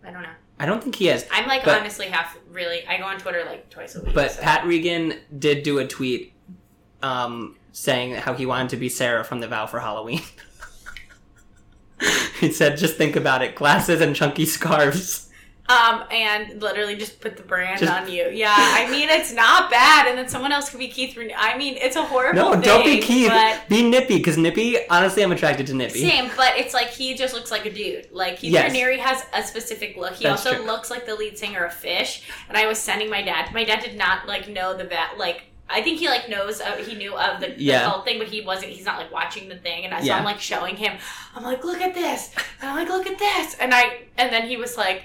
[0.05, 0.29] I don't know.
[0.59, 1.27] I don't think he is.
[1.31, 2.87] I'm like But- honestly half really.
[2.87, 4.15] I go on Twitter like twice a week.
[4.15, 6.33] But so- Pat Regan did do a tweet
[7.03, 10.23] um, saying how he wanted to be Sarah from The Vow for Halloween.
[12.41, 15.26] he said, just think about it glasses and chunky scarves.
[15.69, 18.29] Um, and literally just put the brand Just- on you.
[18.33, 21.17] Yeah, I mean it's not bad, and then someone else could be Keith.
[21.17, 22.41] Ren- I mean it's a horrible.
[22.41, 23.29] No, thing, don't be Keith.
[23.29, 26.09] But Be Nippy, because Nippy, honestly, I'm attracted to Nippy.
[26.09, 28.09] Same, but it's like he just looks like a dude.
[28.13, 28.73] Like Keith Yes.
[28.73, 30.15] Raniere has a specific look.
[30.15, 30.67] He That's also true.
[30.67, 32.23] looks like the lead singer of Phish.
[32.49, 33.53] And I was sending my dad.
[33.53, 35.19] My dad did not like know the vet.
[35.19, 36.61] Like I think he like knows.
[36.61, 37.83] Uh, he knew of the, the Yeah.
[37.87, 38.71] cult thing, but he wasn't.
[38.71, 39.85] He's not like watching the thing.
[39.85, 40.19] And I, so Yeah.
[40.19, 40.97] I'm like showing him.
[41.35, 42.31] I'm like, look at this.
[42.61, 43.57] And I'm like, look at this.
[43.59, 45.03] And I and then he was like,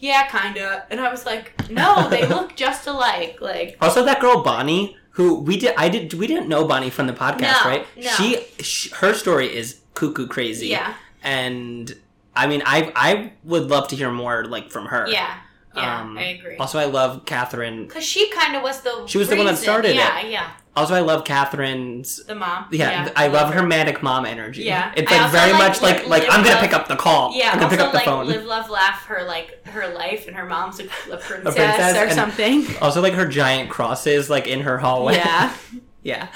[0.00, 0.86] yeah, kinda.
[0.90, 3.38] And I was like, no, they look just alike.
[3.40, 7.06] Like Also, that girl Bonnie, who we did, I did, we didn't know Bonnie from
[7.06, 7.86] the podcast, No, right?
[7.96, 8.10] no.
[8.10, 10.68] She, sh her story is cuckoo crazy.
[10.68, 11.94] yeah, and
[12.34, 15.06] I mean, I, I would love to hear more like from her.
[15.08, 15.34] yeah,
[15.76, 16.00] yeah.
[16.00, 16.56] Um, I agree.
[16.56, 17.86] Also, I love Catherine.
[17.86, 19.96] Because she kind of was the She was the one that reason- started it.
[19.96, 20.50] Yeah, yeah.
[20.76, 22.24] Also, I love Catherine's.
[22.24, 22.66] The mom.
[22.70, 24.62] Yeah, I love her manic mom energy.
[24.62, 24.92] Yeah.
[24.96, 27.32] it's like very like much like like I'm gonna Love- pick up the call.
[27.36, 28.26] Yeah, I'm gonna also pick up the like phone.
[28.28, 29.04] live, love, laugh.
[29.06, 32.66] Her like her life, and her mom's a, a princess, princess, or something.
[32.80, 35.14] Also, like her giant crosses like in her hallway.
[35.16, 35.52] Yeah.
[36.02, 36.28] yeah.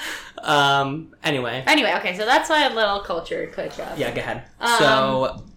[0.43, 1.15] Um.
[1.23, 1.63] Anyway.
[1.65, 3.97] Anyway, okay, so that's my little culture catch up.
[3.97, 4.11] Yeah.
[4.13, 4.43] Go ahead.
[4.59, 4.85] Um, so,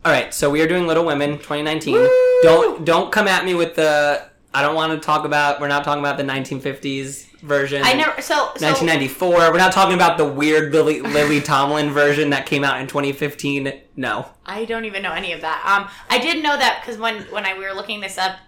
[0.04, 0.32] all right.
[0.32, 1.94] So we are doing Little Women 2019.
[1.94, 2.08] Woo!
[2.42, 4.22] Don't don't come at me with the.
[4.54, 5.60] I don't want to talk about.
[5.60, 7.82] We're not talking about the 1950s version.
[7.84, 8.20] I never.
[8.20, 9.28] So, so 1994.
[9.28, 13.72] We're not talking about the weird Lily, Lily Tomlin version that came out in 2015.
[13.96, 14.30] No.
[14.44, 15.62] I don't even know any of that.
[15.64, 18.38] Um, I did know that because when when I we were looking this up,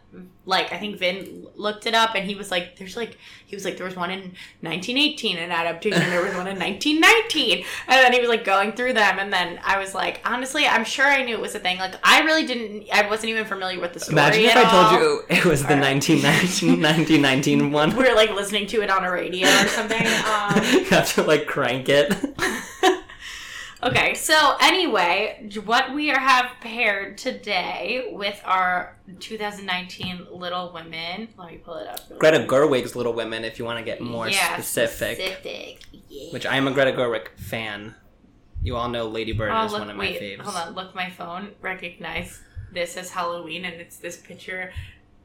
[0.44, 3.64] like I think Vin looked it up and he was like, "There's like," he was
[3.64, 4.20] like, "There was one in
[4.62, 6.00] 1918, an adaptation.
[6.10, 9.60] There was one in 1919," and then he was like going through them, and then
[9.64, 11.78] I was like, honestly, I'm sure I knew it was a thing.
[11.78, 12.88] Like I really didn't.
[12.92, 14.14] I wasn't even familiar with the story.
[14.14, 17.90] Imagine if I told you it was the Or- 1919, 1919 one.
[17.96, 20.04] we were like listening to it on a radio or something.
[20.04, 22.12] Um, you have to like crank it.
[23.82, 31.28] Okay, so anyway, what we have paired today with our 2019 Little Women.
[31.38, 32.18] Let me pull it up.
[32.18, 35.16] Greta Gerwig's Little Women, if you want to get more Yeah, specific.
[35.18, 35.82] Specific.
[36.08, 36.32] Yeah.
[36.32, 37.94] Which I am a Greta Gerwig fan.
[38.62, 40.40] You all know Lady Bird oh, is look, one of my wait, faves.
[40.40, 40.74] hold on.
[40.74, 44.72] Look, my phone recognize this as Halloween, and it's this picture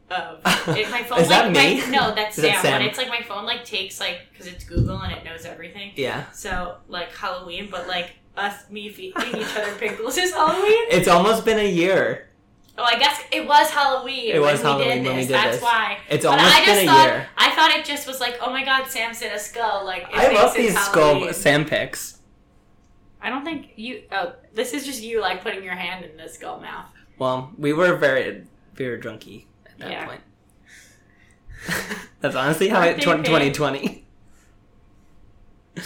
[0.09, 0.39] of
[0.69, 1.19] it, my phone.
[1.19, 1.81] Is that like, me?
[1.81, 2.81] My, no, that's Is that Sam, Sam?
[2.81, 5.91] But it's like my phone like takes like because it's Google and it knows everything.
[5.95, 6.31] Yeah.
[6.31, 10.83] So like Halloween, but like us, me feeding each other pickles is Halloween.
[10.91, 12.29] It's almost been a year.
[12.77, 14.35] Oh, I guess it was Halloween.
[14.35, 15.07] It was when Halloween we did this.
[15.07, 15.63] when we did That's this.
[15.63, 15.97] why.
[16.09, 17.27] It's But almost I just been a thought year.
[17.37, 19.85] I thought it just was like, oh my god, Sam's in a skull.
[19.85, 21.33] Like I love these skull Halloween.
[21.33, 22.19] Sam pics.
[23.21, 24.03] I don't think you.
[24.11, 26.85] Oh, this is just you like putting your hand in the skull mouth.
[27.17, 28.43] Well, we were very,
[28.77, 30.05] we were drunky at that Yeah.
[30.05, 30.21] point.
[32.19, 34.05] That's honestly how it 2020.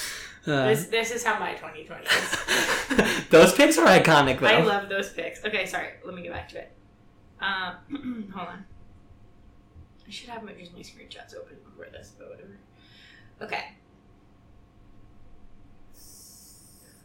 [0.50, 3.28] Uh, This this is how my 2020 is.
[3.30, 4.48] those pics are iconic though.
[4.48, 5.44] I love those pics.
[5.46, 5.90] Okay, sorry.
[6.04, 6.72] Let me get back to it.
[7.40, 8.66] Um, hold on.
[10.08, 12.58] I should have my, just my screenshots open before this, but whatever.
[13.42, 13.64] Okay.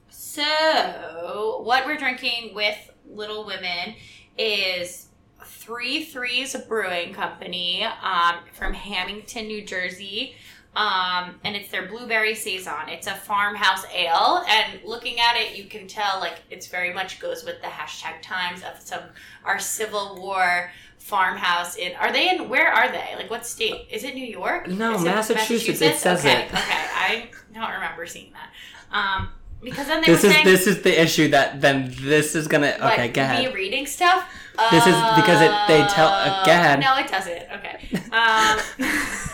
[0.08, 3.94] So, what we're drinking with Little Women
[4.38, 5.08] is
[5.44, 10.34] Three Threes Brewing Company um, from Hammonton, New Jersey.
[10.76, 12.88] Um, and it's their blueberry saison.
[12.88, 17.20] It's a farmhouse ale, and looking at it, you can tell like it's very much
[17.20, 19.02] goes with the hashtag times of some
[19.44, 21.94] our Civil War farmhouse in.
[21.94, 22.48] Are they in?
[22.48, 23.14] Where are they?
[23.16, 23.86] Like what state?
[23.90, 24.68] Is it New York?
[24.68, 26.52] No, it Massachusetts, it says okay, it.
[26.52, 28.50] Okay, I don't remember seeing that.
[28.90, 29.28] Um,
[29.62, 32.48] because then they This were is saying this is the issue that then this is
[32.48, 33.08] gonna what, okay.
[33.08, 34.28] Go me reading stuff.
[34.70, 36.80] This is because it- they tell- again go ahead.
[36.80, 37.42] No, it doesn't.
[37.58, 38.00] Okay.
[38.12, 38.58] Um,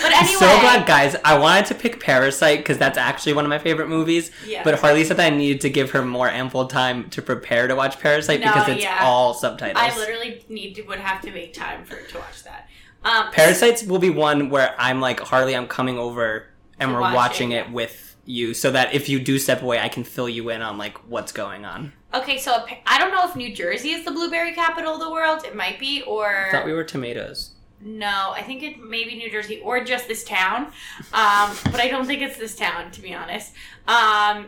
[0.00, 1.16] but anyway, So glad, guys.
[1.24, 4.30] I wanted to pick Parasite because that's actually one of my favorite movies.
[4.46, 4.62] Yeah.
[4.64, 7.74] But Harley said that I needed to give her more ample time to prepare to
[7.74, 9.00] watch Parasite No, because it's yeah.
[9.02, 9.82] all subtitles.
[9.82, 12.68] I literally need to would have to make time for to watch that.
[13.04, 15.56] Um, Parasites will be one where I'm like Harley.
[15.56, 16.46] I'm coming over
[16.78, 17.66] and we're watch watching it.
[17.66, 20.62] it with you, so that if you do step away, I can fill you in
[20.62, 21.92] on like what's going on.
[22.14, 25.44] Okay, so I don't know if New Jersey is the blueberry capital of the world.
[25.44, 27.50] It might be, or I thought we were tomatoes.
[27.84, 30.66] No, I think it may be New Jersey or just this town.
[31.12, 33.52] Um, but I don't think it's this town, to be honest.
[33.88, 34.46] Um,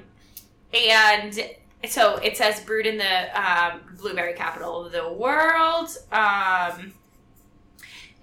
[0.73, 1.51] and
[1.89, 5.89] so it says brewed in the um, blueberry capital of the world.
[6.13, 6.93] Um,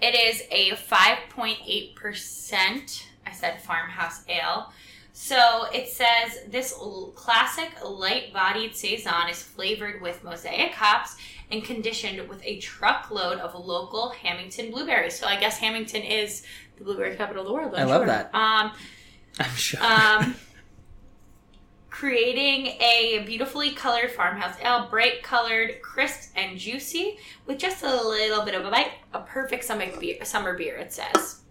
[0.02, 3.04] it is a 5.8%.
[3.26, 4.71] I said farmhouse ale.
[5.13, 6.74] So it says this
[7.15, 11.17] classic light bodied Saison is flavored with mosaic hops
[11.52, 15.18] and conditioned with a truckload of local Hammonton blueberries.
[15.18, 16.44] So I guess Hammonton is
[16.78, 17.74] the blueberry capital of the world.
[17.76, 18.08] I'm I love sure.
[18.08, 18.34] that.
[18.34, 18.72] Um,
[19.40, 19.84] I'm sure.
[19.84, 20.36] um,
[21.90, 28.44] creating a beautifully colored farmhouse ale, bright colored, crisp and juicy, with just a little
[28.44, 28.92] bit of a bite.
[29.14, 30.24] A perfect summer beer.
[30.24, 31.42] Summer beer, it says.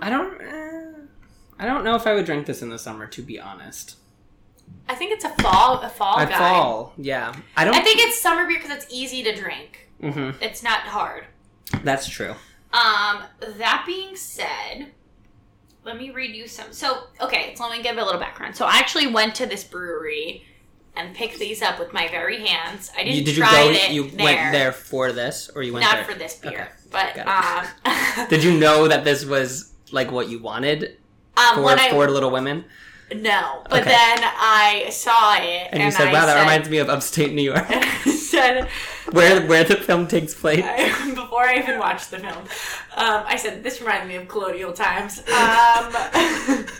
[0.00, 0.40] I don't.
[0.40, 1.00] Uh,
[1.58, 3.96] I don't know if I would drink this in the summer, to be honest.
[4.88, 6.38] I think it's a fall, a fall I guy.
[6.38, 6.92] fall.
[6.98, 7.74] Yeah, I don't.
[7.74, 9.88] I think it's summer beer because it's easy to drink.
[10.00, 11.24] hmm It's not hard.
[11.82, 12.34] That's true.
[12.72, 13.22] Um,
[13.58, 14.88] that being said,
[15.84, 16.72] let me read you some.
[16.72, 18.56] So, okay, so let me give a little background.
[18.56, 20.44] So, I actually went to this brewery
[20.96, 22.90] and picked these up with my very hands.
[22.96, 23.70] I didn't You, did you try go?
[23.70, 24.24] it You there.
[24.24, 26.04] went there for this, or you went Not there?
[26.04, 27.14] for this beer, Okay.
[27.14, 30.98] but um, Did you know that this was like what you wanted
[31.36, 32.64] um, for I for Little Women?
[33.14, 33.90] No, but Okay.
[33.90, 37.32] then I saw it And, you said, I "Wow, that said, reminds me of upstate
[37.32, 37.66] New York,
[38.06, 38.68] said
[39.12, 42.38] where where the film takes place." I- before I even watched the film,
[42.96, 45.18] um, I said this reminds me of colonial times.
[45.28, 46.64] Um,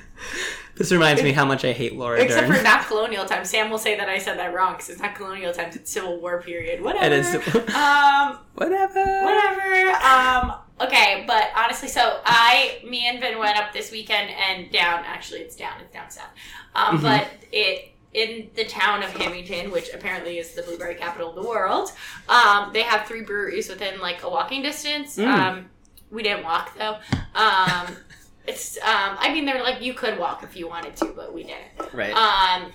[0.77, 2.57] This reminds me how much I hate Laura Except Dern.
[2.57, 3.49] for not colonial times.
[3.49, 5.77] Sam will say that I said that wrong because it's not colonial times.
[5.77, 6.83] It's Civil War period.
[6.83, 7.05] Whatever.
[7.05, 7.33] It is-
[7.73, 9.05] Um, Whatever.
[9.23, 9.91] whatever.
[10.05, 10.55] Um,
[10.95, 15.03] okay, but honestly, so I, me and Vin went up this weekend and down.
[15.05, 15.81] Actually, it's down.
[15.81, 16.31] It's down south.
[16.75, 17.03] Um, Mhm.
[17.03, 21.43] but it in the town of Hammonton, which apparently is the blueberry capital of the
[21.43, 21.91] world.
[22.29, 25.17] Um, they have three breweries within like a walking distance.
[25.17, 25.27] Mm.
[25.27, 25.71] Um,
[26.13, 26.99] we didn't walk though.
[27.35, 27.97] Um,
[28.47, 28.77] it's.
[28.79, 31.93] Um, I mean, they're like you could walk if you wanted to, but we didn't.
[31.93, 32.13] Right.
[32.15, 32.71] Um,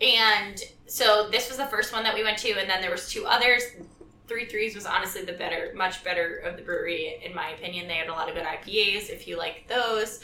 [0.00, 3.10] and so this was the first one that we went to, and then there was
[3.10, 3.62] two others.
[4.28, 7.88] Three Threes was honestly the better, much better of the brewery in my opinion.
[7.88, 10.20] They had a lot of good IPAs if you like those.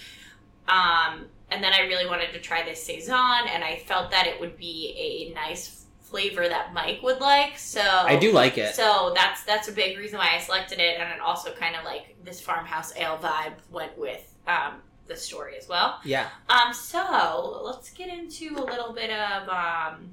[0.69, 4.41] Um, and then I really wanted to try this saison, and I felt that it
[4.41, 4.95] would be
[5.31, 7.59] a nice flavor that Mike would like.
[7.59, 8.75] So I do like it.
[8.75, 11.85] So that's that's a big reason why I selected it, and it also kind of
[11.85, 14.75] like this farmhouse ale vibe went with um,
[15.07, 16.01] the story as well.
[16.05, 16.29] yeah.
[16.49, 20.11] Um, so let's get into a little bit of, um,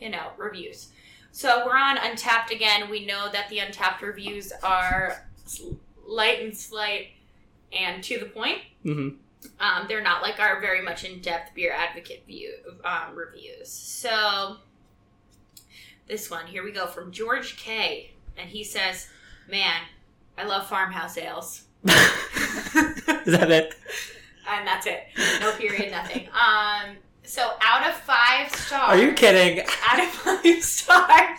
[0.00, 0.88] you know, reviews.
[1.32, 2.90] So we're on Untappd again.
[2.90, 5.26] We know that the Untappd reviews are
[6.06, 7.08] light and slight
[7.72, 8.58] and to the point.
[8.82, 9.10] hmm
[9.58, 12.52] Um, they're not like our very much in depth BeerAdvocate view
[12.84, 13.70] um, reviews.
[13.70, 14.56] So
[16.08, 18.10] this one, here we go from George K.
[18.36, 19.08] And he says,
[19.48, 19.82] "Man,
[20.38, 23.74] I love farmhouse ales." Is that it?
[24.48, 25.04] and that's it.
[25.40, 26.28] No period, nothing.
[26.28, 26.96] Um,
[27.30, 28.88] so out of five stars.
[28.88, 29.64] Are you kidding?
[29.88, 31.38] Out of five stars.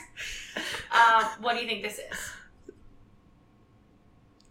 [0.92, 2.74] Um, what do you think this is?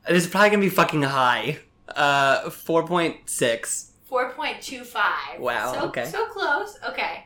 [0.08, 1.58] This is probably gonna be fucking high.
[1.88, 3.92] Uh, four point six.
[4.04, 5.38] Four point two five.
[5.40, 6.04] Wow, So, okay.
[6.04, 6.78] So close.
[6.88, 7.24] Okay.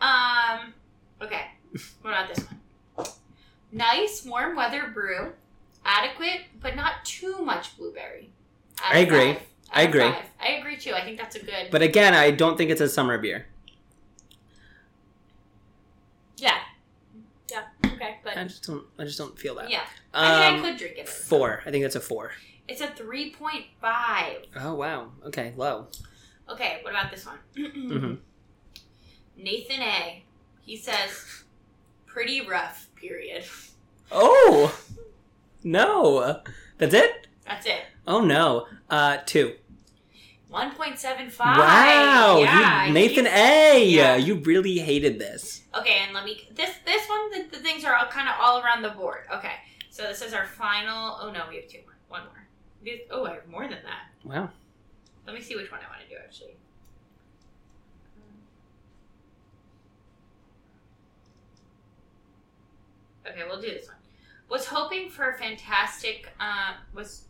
[0.00, 0.72] Um.
[1.22, 1.42] Okay.
[2.02, 2.44] What about this
[2.94, 3.06] one?
[3.72, 5.32] Nice warm weather brew.
[5.84, 8.30] Adequate, but not too much blueberry.
[8.82, 9.34] I agree.
[9.34, 9.42] five.
[9.72, 10.00] I agree.
[10.00, 10.24] five.
[10.40, 10.92] I agree too.
[10.94, 11.68] I think that's a good.
[11.70, 13.46] But again, I don't think it's a summer beer.
[16.36, 16.58] Yeah.
[17.50, 17.62] Yeah.
[17.84, 18.18] Okay.
[18.24, 18.84] But I just don't.
[18.98, 19.70] I just don't feel that.
[19.70, 19.82] yeah.
[20.12, 21.08] I mean, Um, I could drink it.
[21.08, 21.62] four.
[21.66, 22.32] I think that's a four.
[22.68, 24.38] It's a three point five.
[24.58, 25.12] Oh wow.
[25.26, 25.86] Okay, low.
[26.48, 27.38] Okay, what about this one?
[27.56, 28.14] hmm
[29.36, 30.24] Nathan A.
[30.62, 31.44] He says,
[32.06, 33.44] pretty rough, period.
[34.10, 34.76] Oh
[35.62, 36.40] no,
[36.78, 37.26] that's it.
[37.46, 37.82] That's it.
[38.06, 38.66] Oh no.
[38.90, 39.54] Uh, two.
[40.56, 41.38] 1.75.
[41.38, 43.84] Wow, Yeah, you, Nathan A.
[43.86, 44.16] yeah.
[44.16, 45.62] You really hated this.
[45.78, 48.60] Okay, and let me this this one the, the things are all kind of all
[48.62, 49.24] around the board.
[49.34, 49.52] Okay,
[49.90, 51.18] so this is our final.
[51.20, 51.94] Oh no, we have two more.
[52.08, 52.46] One more.
[52.82, 54.04] This- Oh, I have more than that.
[54.24, 54.50] Wow.
[55.26, 56.56] Let me see which one I want to do actually.
[63.28, 63.96] Okay, we'll do this one.
[64.48, 66.28] Was hoping for a fantastic.
[66.38, 67.24] Uh, was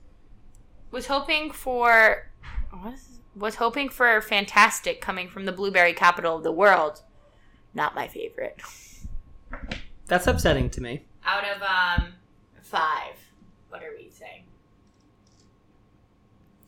[0.91, 2.31] was hoping for.
[2.71, 7.03] What is, was hoping for fantastic coming from the blueberry capital of the world.
[7.75, 8.61] Not my favorite.
[10.07, 11.05] That's upsetting to me.
[11.25, 12.15] Out of um
[12.63, 13.15] five,
[13.69, 14.45] what are we saying?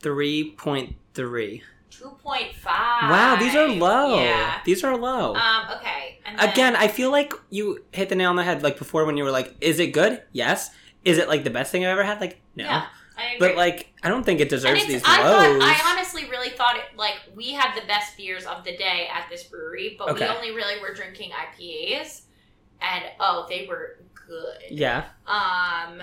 [0.01, 1.63] 3.3.
[1.91, 3.11] Two point five.
[3.11, 4.21] Wow, these are low.
[4.23, 4.61] Yeah.
[4.65, 5.35] These are low.
[5.35, 5.67] Um.
[5.79, 6.21] Okay.
[6.25, 9.05] And then, Again, I feel like you hit the nail on the head like before
[9.05, 10.23] when you were like, is it good?
[10.33, 10.71] Yes.
[11.05, 12.21] Is it like the best thing I've ever had?
[12.21, 12.65] Like, no.
[12.65, 12.98] Yeah, I agree.
[13.39, 15.61] But like, I don't think it deserves these I lows.
[15.63, 19.09] thought I honestly really thought it like we had the best beers of the day
[19.13, 20.27] at this brewery, but Okay.
[20.29, 22.23] we only really were drinking IPAs,
[22.81, 24.59] and oh, they were good.
[24.71, 25.05] yeah.
[25.27, 26.01] Um.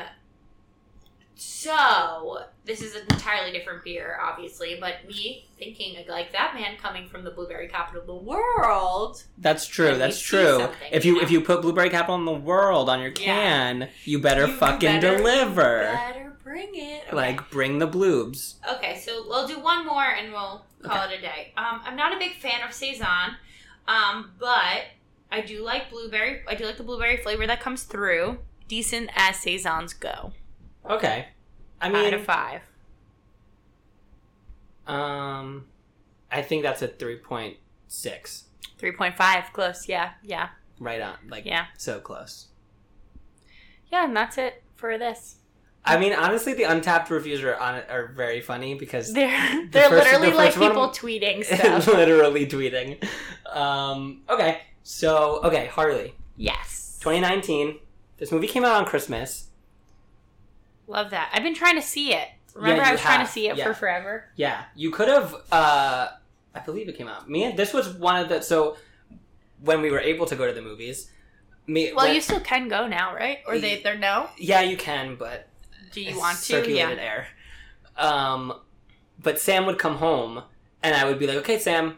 [1.38, 7.10] So this is an entirely different beer, obviously, but me thinking like that man coming
[7.10, 9.22] from the blueberry capital of the world.
[9.38, 9.98] That's true.
[9.98, 10.70] That's true.
[10.94, 13.26] If you if you put Blueberry Capital in the world on your Yeah.
[13.26, 15.90] can, you better you fucking better- deliver.
[15.92, 17.04] you better bring it.
[17.08, 17.16] Okay.
[17.16, 18.54] Like, bring the bloobs.
[18.76, 21.52] Okay, so we'll do one more and we'll call it a day.
[21.58, 23.36] Um, I'm not a big fan of saison,
[23.88, 24.84] um, but
[25.32, 26.42] I do like blueberry.
[26.48, 28.38] I do like the blueberry flavor that comes through.
[28.68, 30.32] Decent as saisons go.
[30.90, 31.28] Okay.
[31.82, 32.62] I out mean, of five.
[34.88, 35.66] um,
[36.32, 38.46] I think that's a three point six.
[38.78, 39.88] Three point five, close.
[39.90, 41.16] Yeah, yeah, Right on.
[41.28, 42.48] Like, yeah, so close.
[43.92, 44.06] yeah.
[44.06, 45.38] And that's it for this.
[45.88, 50.06] I mean, honestly, the Untappd reviews are on are very funny because They're they're first-
[50.06, 51.88] literally the like one- people tweeting stuff.
[51.88, 53.08] literally tweeting.
[53.52, 57.78] Um, okay, so okay, Harley, yes, 2019.
[58.18, 59.48] This movie came out on Christmas.
[60.88, 61.30] love that.
[61.34, 62.28] I've been trying to see it.
[62.54, 63.66] Remember, you I was trying to see it Yeah.
[63.66, 64.26] for forever.
[64.36, 65.36] Yeah, you could have.
[65.52, 66.08] Uh,
[66.54, 67.30] I believe it came out.
[67.30, 68.78] Me this was one of the so
[69.62, 71.12] when we were able to go to the movies.
[71.68, 73.40] Me, Well, when- you still can go now, right?
[73.48, 74.30] Or they they're no.
[74.38, 75.48] yeah, you can, but
[75.96, 76.44] Do you want to?
[76.44, 77.04] circulated Yeah.
[77.04, 77.28] air.
[77.98, 78.60] Um,
[79.22, 80.44] but Sam would come home,
[80.84, 81.98] and I would be like, "Okay, Sam,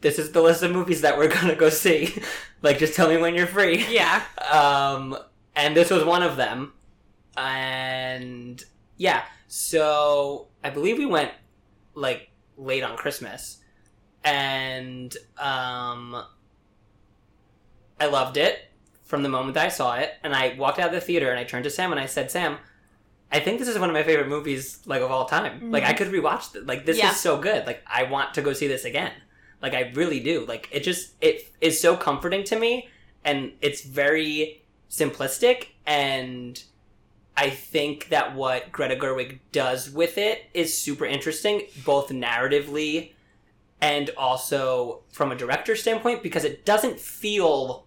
[0.00, 2.20] this is the list of movies that we're gonna go see.
[2.62, 4.22] like, just tell me when you're free." Yeah.
[4.50, 5.16] Um,
[5.54, 6.72] and this was one of them.
[7.36, 8.62] And
[8.96, 11.32] yeah, so I believe we went
[11.94, 13.58] like late on Christmas,
[14.24, 16.24] and um,
[18.00, 18.70] I loved it
[19.04, 20.14] from the moment that I saw it.
[20.24, 22.30] And I walked out of the theater and I turned to Sam and I said,
[22.30, 22.56] "Sam."
[23.30, 25.70] I think this is one of my favorite movies, like of all time.
[25.70, 25.96] Like I mm-hmm.
[25.96, 26.66] could rewatch it.
[26.66, 27.10] Like this Yeah.
[27.10, 27.66] is so good.
[27.66, 29.12] Like I want to go see this again.
[29.60, 30.44] Like I really do.
[30.46, 32.88] Like it just it is so comforting to me,
[33.24, 35.68] and it's very simplistic.
[35.86, 36.62] And
[37.36, 43.12] I think that what Greta Gerwig does with it is super interesting, both narratively
[43.80, 47.86] and also from a director standpoint, because it doesn't feel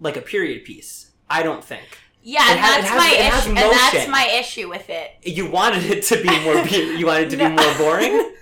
[0.00, 1.12] like a period piece.
[1.30, 1.98] I don't think.
[2.24, 3.48] Yeah, has- that's has- my issue.
[3.50, 5.10] And that's my issue with it.
[5.22, 6.64] You wanted it to be more.
[6.64, 8.32] be- you wanted it to be more boring.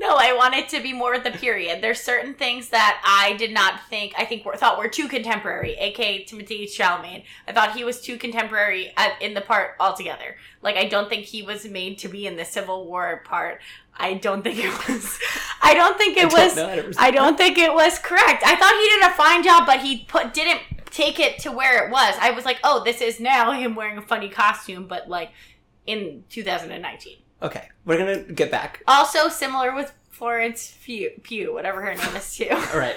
[0.00, 1.82] No, I want it to be more with the period.
[1.82, 5.74] There's certain things that I did not think I think were thought were too contemporary,
[5.74, 7.24] aka Timothée Chalamet.
[7.46, 10.36] I thought he was too contemporary at, in the part altogether.
[10.62, 13.60] Like I don't think he was made to be in the Civil War part.
[13.94, 15.18] I don't think it was.
[15.62, 16.56] I don't think it I was.
[16.98, 18.42] I I don't think it was correct.
[18.46, 21.84] I thought he did a fine job, but he put didn't take it to where
[21.84, 22.14] it was.
[22.20, 25.30] I was like, oh, this is now him wearing a funny costume, but like
[25.86, 27.18] in 2019.
[27.42, 28.82] Okay, we're gonna get back.
[28.86, 32.48] Also similar with Florence Pugh, Pugh whatever her name is too.
[32.50, 32.96] All right.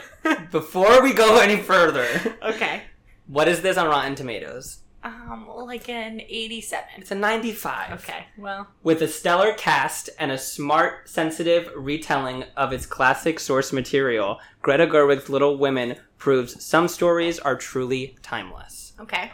[0.52, 2.06] Before we go any further,
[2.44, 2.84] okay.
[3.28, 4.80] what is this on Rotten Tomatoes?
[5.04, 6.86] Um, like an 87.
[6.98, 8.00] It's a 95.
[8.04, 8.68] Okay, well.
[8.84, 14.88] With a stellar cast and a smart, sensitive retelling of its classic source material, Greta
[14.88, 18.94] Gerwig's Little Women proves some stories are truly timeless.
[19.00, 19.32] Okay.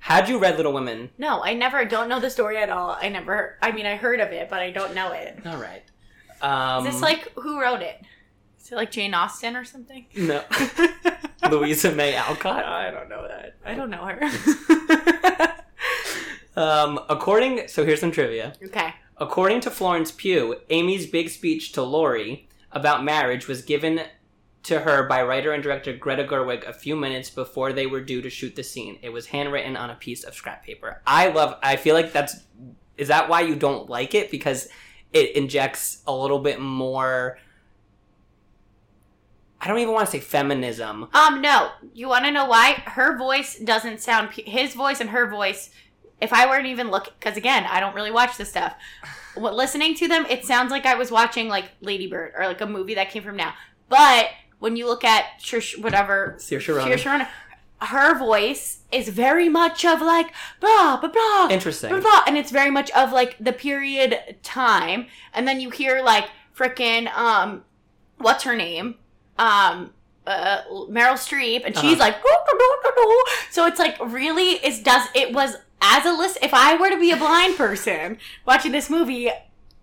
[0.00, 1.10] Had you read Little Women?
[1.18, 2.98] No, I never don't know the story at all.
[3.00, 5.38] I never I mean I heard of it, but I don't know it.
[5.46, 5.84] All right.
[6.40, 8.02] Um, Is this like who wrote it?
[8.62, 10.06] Is it like Jane Austen or something?
[10.16, 10.44] no
[11.50, 12.64] Louisa May Alcott?
[12.64, 13.56] I don't know that.
[13.64, 15.58] I don't know her.
[16.54, 18.52] Um, according, so here's some trivia.
[18.62, 18.94] okay.
[19.16, 24.02] According to Florence Pugh, Amy's big speech to Laurie about marriage was given
[24.64, 28.20] to her by writer and director Greta Gerwig a few minutes before they were due
[28.22, 28.98] to shoot the scene.
[29.02, 31.00] It was handwritten on a piece of scrap paper.
[31.06, 32.36] I love I feel like that's
[32.96, 34.68] is that why you don't like it because
[35.12, 37.38] it injects a little bit more.
[39.62, 41.08] I don't even want to say feminism.
[41.14, 41.70] Um, no.
[41.94, 42.82] You want to know why?
[42.84, 44.32] Her voice doesn't sound.
[44.32, 45.70] pu- His voice and her voice.
[46.20, 48.74] If I weren't even looking, because again, I don't really watch this stuff.
[49.34, 52.60] What listening to them, it sounds like I was watching like Lady Bird or like
[52.60, 53.54] a movie that came from now.
[53.88, 56.92] But when you look at Trish, whatever Saoirse Ronan.
[56.92, 57.26] Saoirse Ronan,
[57.80, 61.90] her voice is very much of like blah blah blah Interesting.
[61.90, 66.00] blah, blah, and it's very much of like the period time and then you hear
[66.00, 67.64] like frickin' um
[68.18, 68.94] what's her name
[69.38, 69.90] um
[70.26, 72.12] uh, Meryl Streep and she's Uh-huh.
[72.12, 72.16] like
[73.50, 76.98] so it's like really it does it was as a list if I were to
[77.00, 79.30] be a blind person watching this movie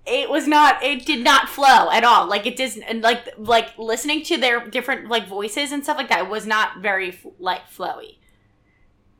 [0.08, 3.78] it was not it did not flow at all like it doesn't and like like
[3.78, 8.16] listening to their different like voices and stuff like that was not very like flowy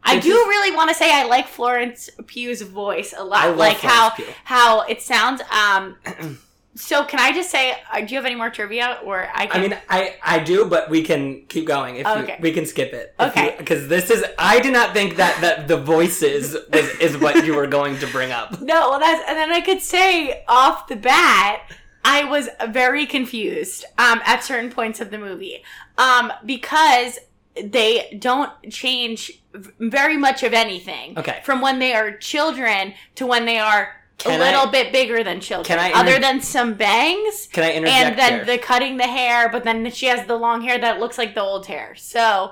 [0.02, 4.12] I do really want to say I like Florence Pugh's voice a lot like how
[4.12, 4.26] Pugh.
[4.46, 5.98] how it sounds um
[6.80, 9.60] so can I just say uh, do you have any more trivia or I I
[9.60, 12.34] mean, I I do, but we can keep going if Okay.
[12.38, 13.14] you, we can skip it.
[13.20, 13.56] Okay.
[13.58, 17.54] because this is I did not think that that the voices was, is what you
[17.56, 18.60] were going to bring up.
[18.70, 21.62] No, well, that's and then I could say off the bat,
[22.06, 25.64] I was very confused um, at certain points of the movie
[25.98, 27.20] um, because
[27.62, 29.42] they don't change
[29.80, 31.18] very much of anything.
[31.18, 31.42] Okay.
[31.44, 35.24] from when they are children to when they are Can a little I- bit bigger
[35.24, 35.66] than children.
[35.66, 37.48] Can I other than some bangs.
[37.52, 38.46] Can I interject And then here?
[38.46, 41.42] the cutting the hair, but then she has the long hair that looks like the
[41.42, 41.96] old hair.
[41.96, 42.52] So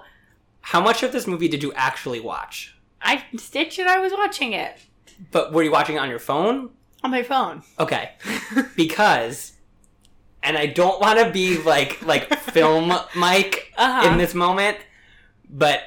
[0.61, 2.75] How much of this movie did you actually watch?
[3.01, 3.87] I stitched it.
[3.87, 4.75] I was watching it
[5.31, 6.71] But were you watching it on your phone?
[7.03, 7.61] on my phone.
[7.79, 8.11] Okay,
[8.75, 9.53] because,
[10.41, 14.09] and I don't want to be like like film Mike Uh-huh.
[14.09, 14.77] in this moment,
[15.49, 15.81] but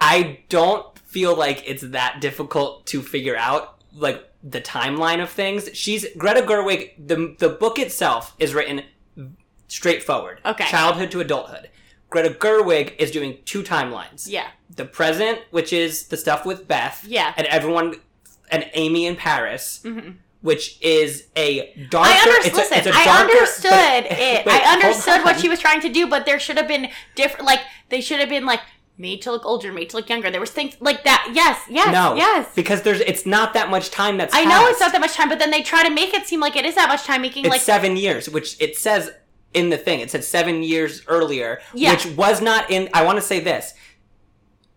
[0.00, 5.68] I don't feel like it's that difficult to figure out like the timeline of things.
[5.74, 6.92] She's Greta Gerwig.
[6.98, 8.82] the The book itself is written
[9.68, 10.64] straightforward, Okay.
[10.66, 11.68] childhood to adulthood.
[12.08, 14.26] Greta Gerwig is doing two timelines.
[14.28, 14.48] Yeah.
[14.74, 17.32] The present, which is the stuff with Beth, Yeah.
[17.36, 17.96] and everyone,
[18.50, 20.10] and Amy in Paris, hmm
[20.42, 22.08] which is a darker.
[22.10, 22.46] I understood.
[22.62, 23.70] it's a, it's a I darker- understood
[24.08, 24.46] but- it.
[24.46, 27.44] wait, I understood what she was trying to do, but there should have been different.
[27.44, 27.60] Like
[27.90, 28.60] they should have been like
[29.00, 30.30] made to look older, made to look younger.
[30.30, 31.30] There was things like that.
[31.34, 32.48] Yes, yes, No, yes.
[32.54, 34.34] because there's it's not that much time that's.
[34.34, 36.40] I know it's not that much time, but then they try to make it seem
[36.40, 39.10] like it is that much time, making It's like seven years, which it says
[39.54, 40.00] in the thing.
[40.00, 41.92] It said seven years earlier, Yeah.
[41.92, 42.88] which was not in.
[42.94, 43.74] I want to say this.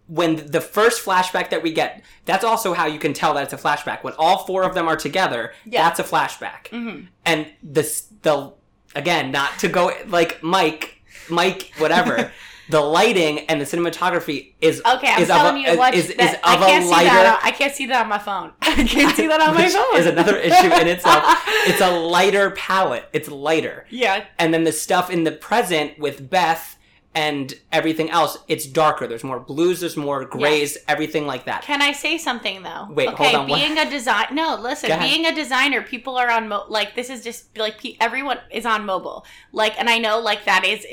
[0.08, 3.54] When the first flashback that we get, that's also how you can tell that it's
[3.54, 4.04] a flashback.
[4.04, 5.84] When all four of them are together, Yeah.
[5.84, 6.68] that's a flashback.
[6.72, 7.08] Mhm.
[7.26, 8.52] And this, the
[8.96, 12.32] again, not to go like Mike, Mike, whatever.
[12.70, 15.94] the lighting and the cinematography is Okay, I'm is of telling a, you to watch
[15.96, 16.36] is, is that.
[16.36, 17.10] of I can't a see lighter.
[17.10, 17.40] that.
[17.42, 18.54] On, I can't see that on my phone.
[18.62, 19.98] I can't see that on my phone.
[19.98, 21.24] is another issue in itself.
[21.66, 23.08] It's a lighter palette.
[23.14, 23.86] It's lighter.
[23.90, 24.26] yeah.
[24.40, 26.78] And then the stuff in the present with Beth
[27.16, 29.06] and everything else, it's darker.
[29.08, 31.62] There's more blues, there's more grays, everything like that.
[31.62, 32.88] Can I say something though?
[32.90, 33.58] Wait, okay, hold on, what?
[33.58, 37.24] being a design no, listen, being a designer, people are on mo- like this is
[37.24, 39.26] just like pe- everyone is on mobile.
[39.52, 40.86] Like and I know like that is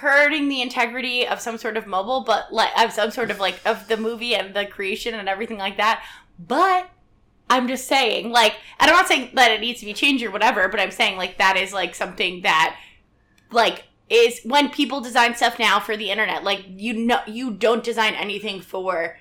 [0.00, 3.60] hurting the integrity of some sort of mobile, but like of some sort of like
[3.66, 6.04] of the movie and the creation and everything like that.
[6.38, 6.90] But
[7.50, 10.30] I'm just saying, like, and I'm not saying that it needs to be changed or
[10.30, 12.76] whatever, but I'm saying like that is like something that
[13.50, 17.84] like is when people design stuff now for the internet like you know you don't
[17.84, 19.18] design anything for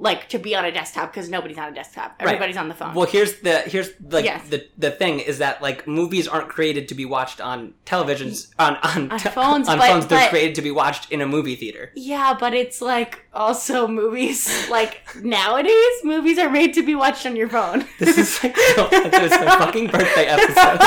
[0.00, 2.28] like to be on a desktop because nobody's on a desktop Right.
[2.28, 4.48] everybody's on the phone Well, here's the here's like Yes.
[4.48, 8.76] the the thing is that like movies aren't created to be watched on televisions on
[8.76, 10.06] on, On te- phones, on but- phones.
[10.06, 11.90] They're but- created to be watched in a movie theater.
[11.94, 17.34] yeah but it's like also movies like nowadays movies are made to be watched on
[17.36, 20.80] your phone This is like so, it's my fucking birthday episode,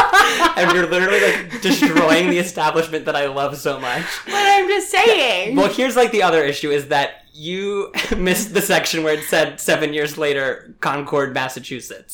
[0.57, 4.05] and you're literally like destroying the establishment that I love so much.
[4.25, 8.61] but i'm just saying Well, here's like the other issue is that you missed the
[8.61, 12.13] section where it said seven years later, Concord, Massachusetts.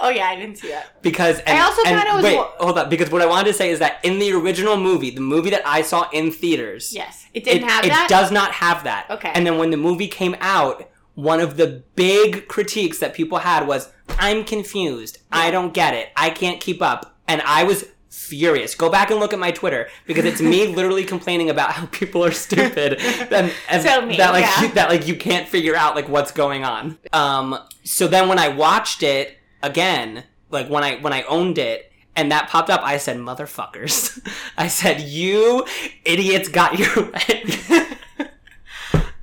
[0.00, 2.78] oh yeah i didn't see that Because and, also and- kinda was wait, wa- hold
[2.78, 2.88] on.
[2.94, 5.64] Because what I wanted to say is that in the original movie, the movie that
[5.66, 9.02] I saw in theaters, yes it didn't it, have it that does not have that.
[9.10, 9.32] Okay.
[9.34, 13.66] And then when the movie came out, one of the big critiques that people had
[13.66, 13.82] was,
[14.26, 15.14] "I'm confused.
[15.44, 16.06] I don't get it.
[16.16, 17.80] I can't keep up." And I was
[18.28, 18.74] furious.
[18.74, 22.24] Go back and look at my Twitter because it's me literally complaining about how people
[22.24, 22.94] are stupid
[23.32, 24.62] and, and So me, that like yeah.
[24.62, 26.98] you, that like you can't figure out like what's going on.
[27.12, 27.58] Um.
[27.84, 31.84] So then when I watched it again, like when I when I owned it.
[32.16, 32.80] And that popped up.
[32.82, 34.18] I said, "Motherfuckers!"
[34.56, 35.64] I said, "You
[36.04, 37.44] idiots got your way."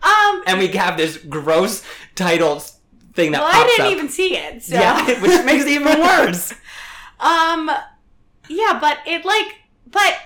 [0.01, 1.83] um and we have this gross
[2.13, 2.59] title
[3.13, 3.91] thing that well i didn't up.
[3.91, 6.53] even see it so Yeah, which makes it even worse.
[7.19, 7.71] Um,
[8.47, 9.55] yeah, but it like,
[9.89, 10.17] but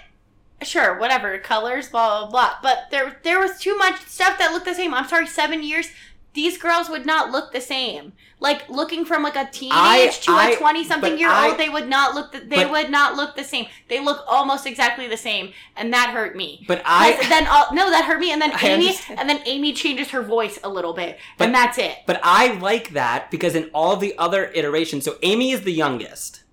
[0.63, 2.53] sure, whatever, colors, blah blah blah.
[2.61, 4.93] But there, there was too much stuff that looked the same.
[4.93, 5.87] I'm sorry, seven years.
[6.35, 8.13] These girls would not look the same.
[8.39, 11.57] Like looking from like a teenage I- to a I- twenty something year I- old,
[11.57, 12.31] they would not look.
[12.31, 13.65] The, they but- would not look the same.
[13.89, 16.63] They look almost exactly the same, and that hurt me.
[16.67, 19.19] But I then all, no, that hurt me, and then Amy, understand.
[19.19, 21.97] and then Amy changes her voice a little bit, But- and that's it.
[22.05, 26.43] but I like that because in all the other iterations, so Amy is the youngest.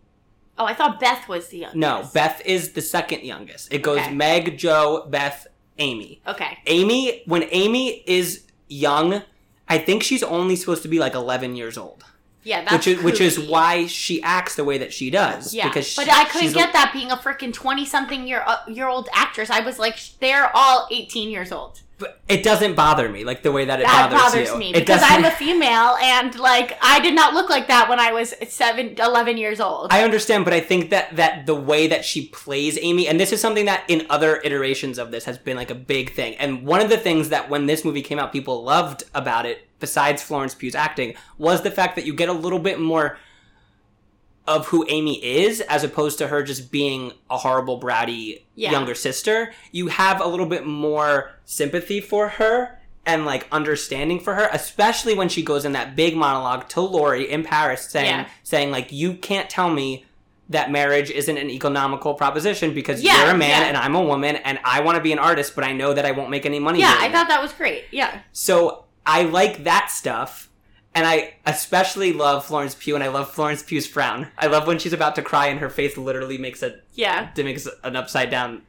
[0.59, 1.76] Oh, I thought Beth was the youngest.
[1.76, 3.72] No, Beth is the second youngest.
[3.72, 4.14] It goes Okay.
[4.14, 5.46] Meg, Jo, Beth,
[5.78, 6.22] Amy.
[6.26, 6.59] Okay.
[6.66, 9.22] Amy, when Amy is young,
[9.68, 12.04] I think she's only supposed to be like 11 years old.
[12.42, 15.52] Yeah, that's which is which is why she acts the way that she does.
[15.52, 18.24] Yeah, because but she- I couldn't she's a- get that being a freaking twenty something
[18.24, 19.50] year uh, year old actress.
[19.50, 21.82] I was like, sh- they're all eighteen years old.
[21.99, 24.59] But it doesn't bother me like the way that it that bothers, bothers you.
[24.59, 27.88] me It because doesn't- I'm a female and like I did not look like that
[27.88, 29.92] when I was seven, 11 years old.
[29.92, 33.32] I understand, but I think that that the way that she plays Amy, and this
[33.32, 36.34] is something that in other iterations of this has been like a big thing.
[36.36, 39.66] And one of the things that when this movie came out, people loved about it,
[39.80, 43.18] besides Florence Pugh's acting, was the fact that you get a little bit more
[44.47, 48.70] of who Amy is, as opposed to her just being a horrible, bratty Yeah.
[48.72, 49.53] younger sister.
[49.72, 52.78] You have a little bit more sympathy for her.
[53.09, 57.30] And like understanding for her, especially when she goes in that big monologue to Laurie
[57.30, 58.26] in Paris, saying, Yeah.
[58.42, 60.05] saying like, "You can't tell me
[60.49, 64.34] that marriage isn't an economical proposition because Yeah, you're a man and I'm a woman
[64.36, 66.59] and I want to be an artist, but I know that I won't make any
[66.59, 66.80] money.
[66.80, 67.84] yeah, I it." thought that was great.
[67.92, 70.49] Yeah, So I like that stuff.
[70.97, 74.28] And I especially love Florence Pugh and I love Florence Pugh's frown.
[74.38, 77.30] I love when she's about to cry and her face literally makes a yeah.
[77.36, 78.62] makes an upside down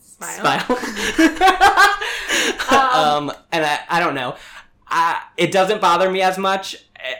[0.00, 0.60] Smile.
[0.60, 0.78] smile.
[2.70, 4.36] Um, um, and I, I don't know.
[4.86, 6.76] I, it doesn't bother me as much.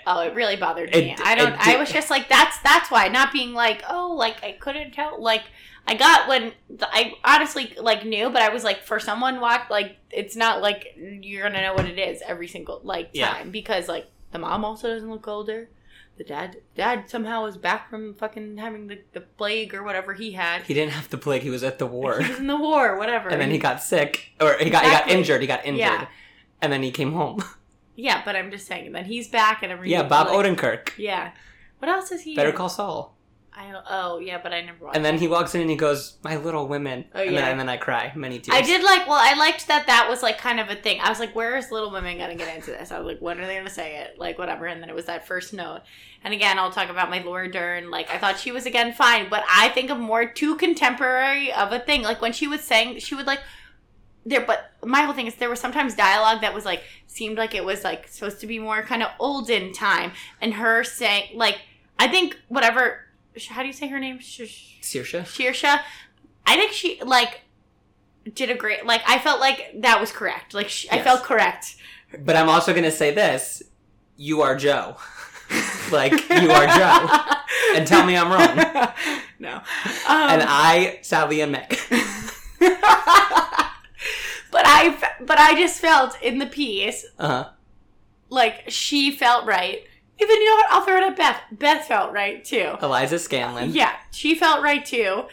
[0.06, 1.16] Oh, it really bothered It- me.
[1.24, 1.54] I don't.
[1.58, 3.08] I was just like, that's that's why.
[3.08, 5.20] Not being like, oh, like I couldn't tell.
[5.20, 5.42] Like
[5.86, 9.96] I got when I honestly like knew, but I was like, for someone watch, like
[10.10, 13.28] it's not like you're gonna know what it is every single like Yeah.
[13.34, 15.68] time because like the mom also doesn't look older.
[16.16, 20.30] The dad, dad somehow is back from fucking having the, the plague or whatever he
[20.32, 20.62] had.
[20.62, 21.42] He didn't have the plague.
[21.42, 23.28] He was at the war, He was in the war, whatever.
[23.30, 25.40] and then he got sick, or he got he got injured.
[25.40, 26.06] He got injured, Yeah.
[26.62, 27.42] and then he came home.
[27.96, 28.92] yeah, but I'm just saying.
[28.92, 29.90] Then he's back and everything.
[29.92, 30.90] yeah, Bob like, Odenkirk.
[30.98, 31.32] Yeah.
[31.80, 32.36] What else is he?
[32.36, 32.54] Better in?
[32.56, 33.16] Call Saul.
[33.56, 34.96] I oh yeah, but I never watched.
[34.96, 37.60] And then he walks in and he goes, "My little women," Oh, and, then, and
[37.60, 38.56] then I cry many tears.
[38.56, 39.06] I did like.
[39.06, 39.86] Well, I liked that.
[39.86, 41.00] That was like kind of a thing.
[41.00, 43.38] I was like, "Where is Little Women gonna get into this?" I was like, "When
[43.38, 44.66] are they gonna say it?" Like whatever.
[44.66, 45.82] And then it was that first note.
[46.24, 47.90] And again, I'll talk about my Laura Dern.
[47.90, 51.72] Like I thought she was again fine, but I think of more too contemporary of
[51.72, 52.02] a thing.
[52.02, 53.40] Like when she was saying, she would like
[54.26, 54.40] there.
[54.44, 57.64] But my whole thing is there was sometimes dialogue that was like seemed like it
[57.64, 61.60] was like supposed to be more kind of olden time, and her saying like
[62.00, 63.02] I think whatever.
[63.50, 64.18] How do you say her name?
[64.20, 65.80] Sh- Saoirse.
[66.46, 67.40] I think she like
[68.34, 70.54] did a great like I felt like that was correct.
[70.54, 71.76] Like she, I felt correct.
[72.24, 73.62] But I'm also gonna say this:
[74.16, 74.96] you are Jo.
[75.92, 77.08] like you are Jo,
[77.76, 78.56] and tell me I'm wrong.
[79.38, 79.56] no.
[79.56, 79.62] Um,
[80.30, 81.68] and I, Sally, and Meg.
[84.50, 87.48] but I, but I just felt in the piece Uh huh.
[88.30, 89.84] like she felt right.
[90.20, 90.66] Even you know what?
[90.70, 91.40] I'll throw it at Beth.
[91.52, 92.76] Beth felt right too.
[92.82, 93.74] Eliza Scanlen.
[93.74, 95.24] Yeah, she felt right too.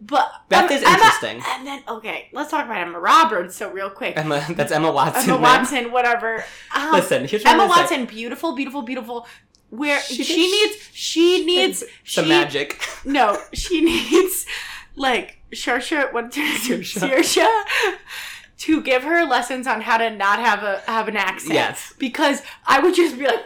[0.00, 1.42] But Beth is Emma- interesting.
[1.48, 3.56] And then okay, let's talk about Emma Roberts.
[3.56, 5.24] So real quick, Emma, that's Emma Watson.
[5.30, 5.60] Emma man.
[5.60, 6.44] Watson, whatever.
[6.76, 9.26] Um, Listen, here's what Emma Watson, beautiful, beautiful, beautiful.
[9.70, 11.86] Where She she, needs, she needs, say.
[12.04, 12.80] she magic.
[13.04, 14.46] no, she needs
[14.94, 16.10] like Sharsha.
[16.12, 16.80] Saoirse.
[16.80, 17.46] Saoirse,
[18.58, 21.54] to give her lessons on how to not have a have an accent.
[21.54, 21.92] Yes.
[21.98, 23.42] because I would just be like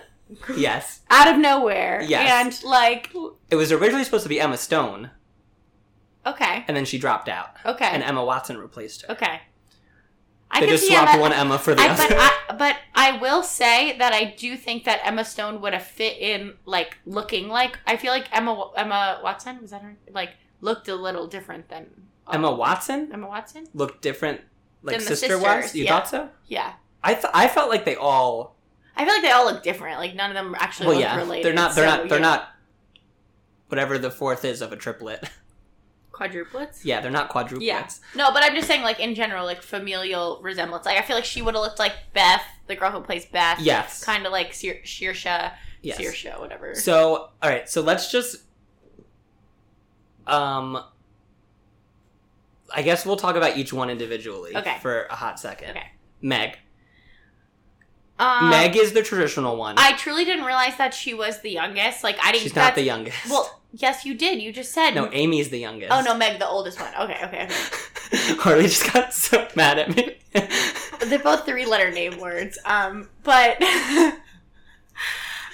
[0.57, 1.01] Yes.
[1.11, 2.63] out of nowhere, Yes.
[2.63, 3.11] and like
[3.51, 5.11] It was originally supposed to be Emma Stone,
[6.27, 9.13] okay, and then she dropped out, okay, and Emma Watson replaced her.
[9.13, 9.41] okay.
[10.55, 12.05] I They just see swapped Emma, one Emma for the I, other.
[12.09, 15.83] but I but I will say that I do think that Emma Stone would have
[15.87, 20.31] fit in like looking like I feel like Emma Emma Watson was that her like
[20.61, 21.87] looked a little different than
[22.31, 24.43] Emma Watson Emma Watson looked different,
[24.83, 25.45] like Than the sister was.
[25.65, 25.91] sisters, You yeah.
[25.91, 26.29] thought so?
[26.49, 26.73] yeah
[27.03, 28.52] I th- I felt like they all.
[28.97, 31.17] I feel like they all look different like none of them actually Well, look yeah,
[31.17, 31.75] related they're not.
[31.75, 32.09] They're so, not.
[32.09, 32.23] They're yeah.
[32.23, 32.49] not.
[33.69, 35.29] Whatever the fourth is of a triplet.
[36.13, 37.63] quadruplets yeah, they're not quadruplets.
[37.63, 37.89] Yeah.
[38.15, 41.25] no but I'm just saying like in general like familial resemblance like I feel like
[41.25, 44.05] she would have looked like Beth the girl who plays Beth Yes.
[44.05, 45.99] kind of like Sear- Sheersha Yes.
[45.99, 47.69] Searsha whatever So, all right.
[47.69, 48.43] So let's just,
[50.27, 50.83] um,
[52.73, 54.79] I guess we'll talk about each one individually Okay.
[54.81, 55.71] for a hot second.
[55.71, 55.87] Okay.
[56.21, 56.59] Meg.
[58.23, 59.75] Um, Meg is the traditional one.
[59.79, 62.05] I truly didn't realize that she was the youngest.
[62.05, 62.43] Like I didn't.
[62.45, 63.29] She's not the youngest.
[63.29, 64.41] Well, yes, you did.
[64.41, 64.91] You just said.
[64.95, 65.93] no, Amy's the youngest.
[65.93, 66.93] Oh no, Meg, the oldest one.
[67.01, 68.35] Okay, okay, okay.
[68.41, 70.17] Harley just got so mad at me.
[71.07, 72.59] They're both three letter name words.
[72.65, 73.59] Um, but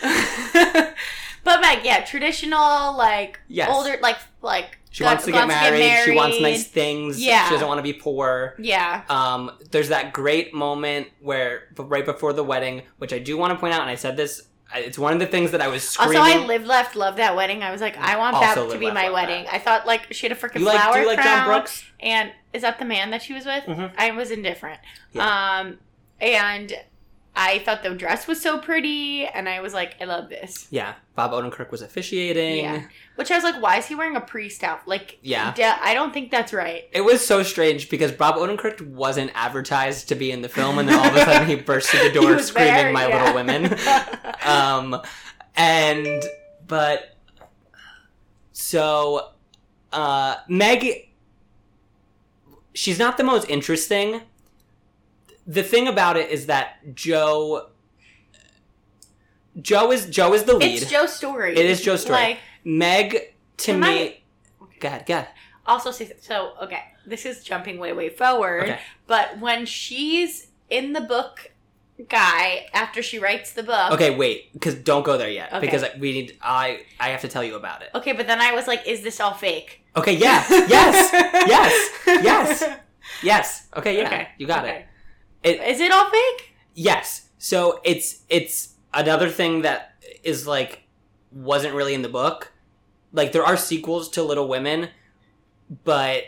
[0.03, 3.71] but Meg, yeah, traditional like Yes.
[3.73, 6.05] older like like she got- wants to get married.
[6.05, 7.21] She wants nice things.
[7.25, 7.45] Yeah.
[7.47, 8.55] She doesn't want to be poor.
[8.59, 9.03] Yeah.
[9.09, 13.59] Um, there's that great moment where, right before the wedding, which I do want to
[13.59, 14.43] point out, and I said this,
[14.75, 16.19] it's one of the things that I was screaming.
[16.19, 17.63] Also, I live left love that wedding.
[17.63, 19.45] I was like, I want that to be Laugh, my wedding.
[19.45, 19.55] that.
[19.55, 20.77] I thought like she had a freaking like?
[20.79, 21.39] flower Do you like crown.
[21.39, 21.85] John Brooks?
[22.01, 23.65] And is that the man that she was with?
[23.65, 23.93] Mhm.
[23.97, 24.81] I was indifferent.
[25.13, 25.59] Yeah.
[25.61, 25.79] Um,
[26.21, 26.75] and
[27.41, 30.67] I thought the dress was so pretty, and I was like, I love this.
[30.71, 32.65] Yeah, Bob Odenkirk was officiating.
[32.65, 32.83] Yeah.
[33.15, 34.89] Which I was like, why is he wearing a priest outfit?
[34.89, 35.55] Like, Yeah.
[35.81, 36.89] i don't think that's right.
[36.91, 40.89] It was so strange because Bob Odenkirk wasn't advertised to be in the film, and
[40.89, 43.19] then all of a sudden he burst through the door screaming there, "My yeah.
[43.19, 43.79] Little Women."
[44.45, 45.01] um,
[45.55, 46.25] and
[46.67, 47.15] but
[48.51, 49.31] so
[49.93, 51.09] uh, Meg,
[52.75, 54.23] she's not the most interesting.
[55.49, 57.69] The thing about it is that Jo,
[59.61, 60.83] Jo is Jo is the lead.
[60.83, 61.53] it's Jo's story.
[61.57, 62.19] It is Jo's story.
[62.21, 63.87] Like, Meg to me.
[63.89, 64.15] I-
[64.81, 65.29] Go ahead, go ahead.
[65.67, 66.53] also say so.
[66.63, 68.63] Okay, this is jumping way way forward.
[68.65, 68.79] Okay.
[69.09, 71.51] But when she's in the book,
[72.09, 73.91] guy after she writes the book.
[73.93, 75.61] Okay, wait, because don't go there yet Okay.
[75.67, 76.39] because we need.
[76.41, 77.89] I I have to tell you about it.
[77.95, 79.83] Okay, but then I was like, is this all fake?
[79.97, 81.11] Okay, yeah, yes,
[81.49, 82.79] yes, yes,
[83.25, 83.67] yes.
[83.77, 84.77] Okay, yeah, Okay, you got okay.
[84.77, 84.87] it.
[85.43, 86.55] It Is it all fake?
[86.75, 87.29] yes.
[87.39, 90.83] So it's it's another thing that is like
[91.33, 92.53] wasn't really in the book.
[93.13, 94.89] Like there are sequels to Little Women,
[95.85, 96.25] but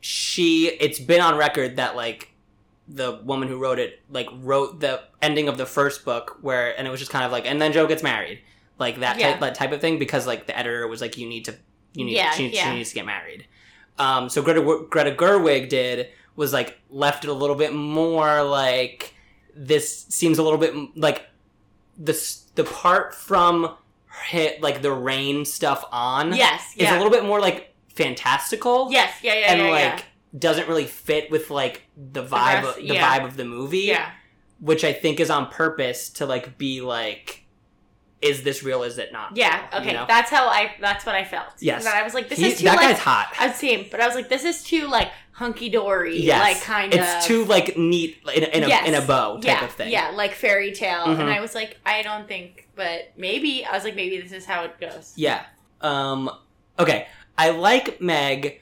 [0.00, 2.30] she it's been on record that like
[2.88, 6.86] the woman who wrote it like wrote the ending of the first book where and
[6.86, 8.40] it was just kind of like and then Jo gets married
[8.78, 9.30] like that Yeah.
[9.32, 11.54] type that type of thing because like the editor was like you need to
[11.94, 12.64] you need Yeah, she, yeah.
[12.70, 13.46] she needs to get married.
[13.98, 19.14] Um, so Greta Greta Gerwig did was like left it a little bit more like
[19.54, 21.26] this seems a little bit like
[21.98, 22.14] the
[22.54, 23.74] the part from
[24.28, 26.72] hit like the rain stuff on Yes.
[26.76, 26.94] is Yeah.
[26.94, 29.12] a little bit more like fantastical yes.
[29.22, 29.34] Yeah.
[29.34, 29.52] Yeah.
[29.52, 30.04] and yeah, like
[30.38, 33.18] doesn't really fit with like the vibe rest- of, the yeah.
[33.18, 34.10] vibe of the movie yeah.
[34.60, 37.40] which I think is on purpose to like be like
[38.22, 39.56] is this real is it not Yeah.
[39.72, 39.86] real, Okay.
[39.88, 40.04] you know?
[40.06, 40.76] That's how I.
[40.80, 41.54] That's what I felt.
[41.58, 41.84] Yes.
[41.84, 42.90] And I was like, this He- is too that like.
[42.90, 46.20] guy's hot I've seen, but I was like, this is too like hunky dory.
[46.20, 47.00] yes Like kind of.
[47.00, 48.88] it's too like neat in, a- in, a, Yes.
[48.88, 51.06] in a bow type yeah, of thing Yeah, like fairy tale.
[51.06, 51.20] Mhm.
[51.20, 53.64] And I was like, I don't think, but maybe.
[53.64, 55.12] I was like, maybe this is how it goes.
[55.16, 55.44] Yeah.
[55.80, 56.30] Um
[56.78, 57.08] okay.
[57.38, 58.60] I like Meg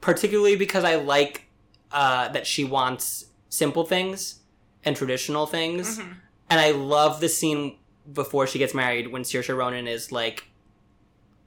[0.00, 1.46] particularly because I like
[1.92, 4.40] uh that she wants simple things
[4.84, 5.98] and traditional things.
[5.98, 6.14] Mhm.
[6.50, 7.76] And I love the scene
[8.12, 10.44] before she gets married when Saoirse Ronan is like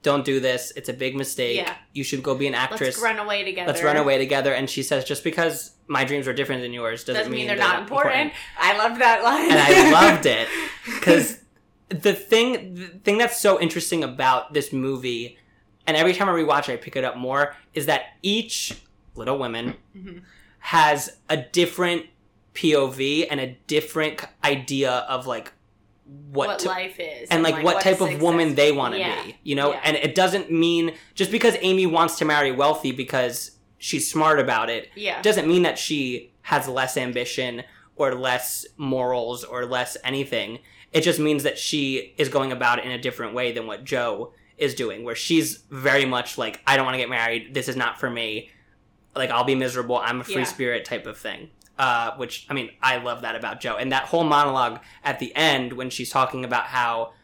[0.02, 0.72] don't do this.
[0.76, 1.56] It's a big mistake.
[1.56, 1.74] Yeah.
[1.92, 2.80] You should go be an actress.
[2.80, 3.70] Let's run away together.
[3.70, 4.52] Let's run away together.
[4.54, 7.56] And she says, just because my dreams are different than yours doesn't, Doesn't mean they're
[7.56, 8.32] they're not important.
[8.58, 9.50] I loved that line.
[9.50, 10.48] And I loved it
[10.86, 11.40] because
[11.88, 15.36] the thing the thing that's so interesting about this movie
[15.88, 18.80] and every time i rewatch it i pick it up more is that each
[19.16, 20.22] little women Mhm.
[20.60, 22.06] has a different
[22.54, 25.52] pov and a different idea of like
[26.32, 27.28] what, what, to, life is.
[27.30, 29.22] and like, what, type of woman they want to Yeah.
[29.24, 29.80] be you know Yeah.
[29.84, 34.70] and it doesn't mean just because amy wants to marry wealthy because she's smart about
[34.70, 35.20] it Yeah.
[35.22, 37.62] doesn't mean that she has less ambition
[37.96, 40.58] or less morals or less anything.
[40.92, 43.84] It just means that she is going about it in a different way than what
[43.84, 47.52] Jo is doing, where she's very much like, I don't want to get married.
[47.54, 48.50] This is not for me.
[49.14, 49.96] Like, I'll be miserable.
[49.98, 50.44] I'm a free Yeah.
[50.44, 51.50] spirit type of thing.
[51.80, 53.76] Uh, which, I mean, I love that about Jo.
[53.76, 57.14] And that whole monologue at the end when she's talking about how,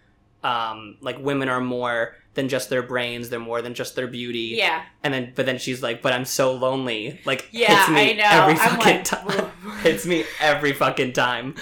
[0.42, 4.54] um, like, women are more than just their brains, they're more than just their beauty.
[4.56, 4.82] Yeah.
[5.02, 8.12] And then, but then she's like, "But I'm so lonely." Like, Yeah, hits me I
[8.14, 8.42] know.
[8.42, 9.50] every I'm fucking like, time.
[9.82, 11.54] hits me every fucking time.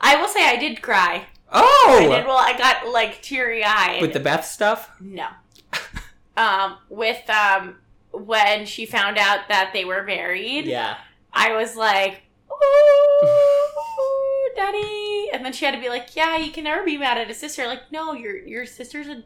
[0.00, 1.26] I will say I did cry.
[1.52, 2.26] Oh, I did.
[2.26, 4.00] Well, I got like teary eyed.
[4.00, 4.90] with the Beth stuff.
[5.00, 5.26] no.
[6.36, 7.76] um, with um,
[8.12, 10.96] when she found out that they were married, Yeah,
[11.32, 16.64] I was like, "Ooh, daddy!" And then she had to be like, "Yeah, you can
[16.64, 19.22] never be mad at a sister." Like, no, your your sister's a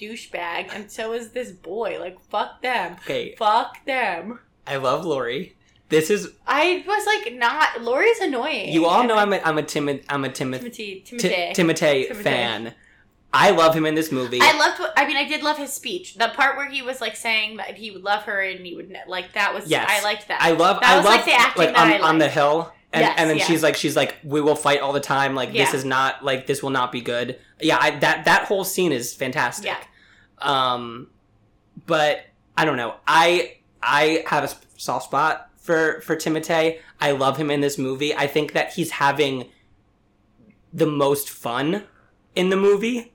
[0.00, 1.98] douchebag, and so is this boy.
[2.00, 2.96] Like, fuck them.
[3.04, 3.34] okay.
[3.36, 4.40] Fuck them.
[4.66, 5.56] I love Laurie.
[5.88, 7.80] This is I was like, not.
[7.80, 8.72] Laurie's annoying.
[8.72, 11.00] you all know I'm a I'm a Timid I'm a Timid Timothy.
[11.00, 12.06] Ti- Timothy.
[12.08, 12.16] Timothée.
[12.16, 12.74] fan.
[13.32, 14.38] I love him in this movie.
[14.40, 14.80] I loved.
[14.80, 16.14] What, I mean, I did love his speech.
[16.14, 18.94] The part where he was like saying that he would love her and he would
[19.06, 19.66] like that was.
[19.68, 19.86] Yes.
[19.90, 20.40] I liked that.
[20.40, 23.02] I love That I was, love like, the acting that on, on the hill And,
[23.02, 23.44] Yes, and then yeah.
[23.44, 26.46] she's like she's like we will fight all the time like this is not like
[26.46, 29.78] this will not be good yeah I, that that whole scene is fantastic Yeah.
[30.40, 31.08] um
[31.84, 32.20] but
[32.56, 34.50] i don't know i i have a
[34.80, 38.92] soft spot for for timothée i love him in this movie i think that he's
[38.92, 39.50] having
[40.72, 41.84] the most fun
[42.34, 43.12] in the movie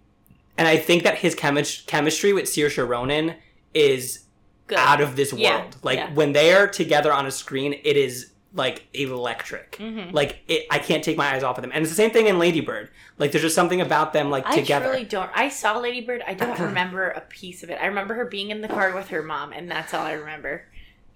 [0.58, 3.36] and i think that his chemis- chemistry with saoirse ronan
[3.74, 4.26] is
[4.68, 4.78] Good.
[4.80, 6.14] out of this world Yeah, like yeah.
[6.14, 10.12] when they are together on a screen it is like electric Mhm.
[10.14, 12.28] like it, I can't take my eyes off of them, and it's the same thing
[12.28, 12.90] in Lady Bird.
[13.18, 14.60] Like there's just something about them like together.
[14.60, 14.86] I together.
[14.88, 15.32] truly don't.
[15.34, 16.22] I saw Lady Bird.
[16.28, 17.78] I don't remember a piece of it.
[17.82, 20.66] I remember her being in the car with her mom, and that's all I remember.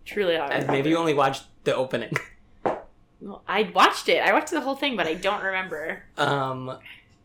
[0.05, 0.71] Truly, all I and remember.
[0.71, 2.13] maybe you only watched the opening.
[3.21, 4.21] Well, I watched it.
[4.23, 6.03] I watched the whole thing, but I don't remember.
[6.17, 6.77] Um,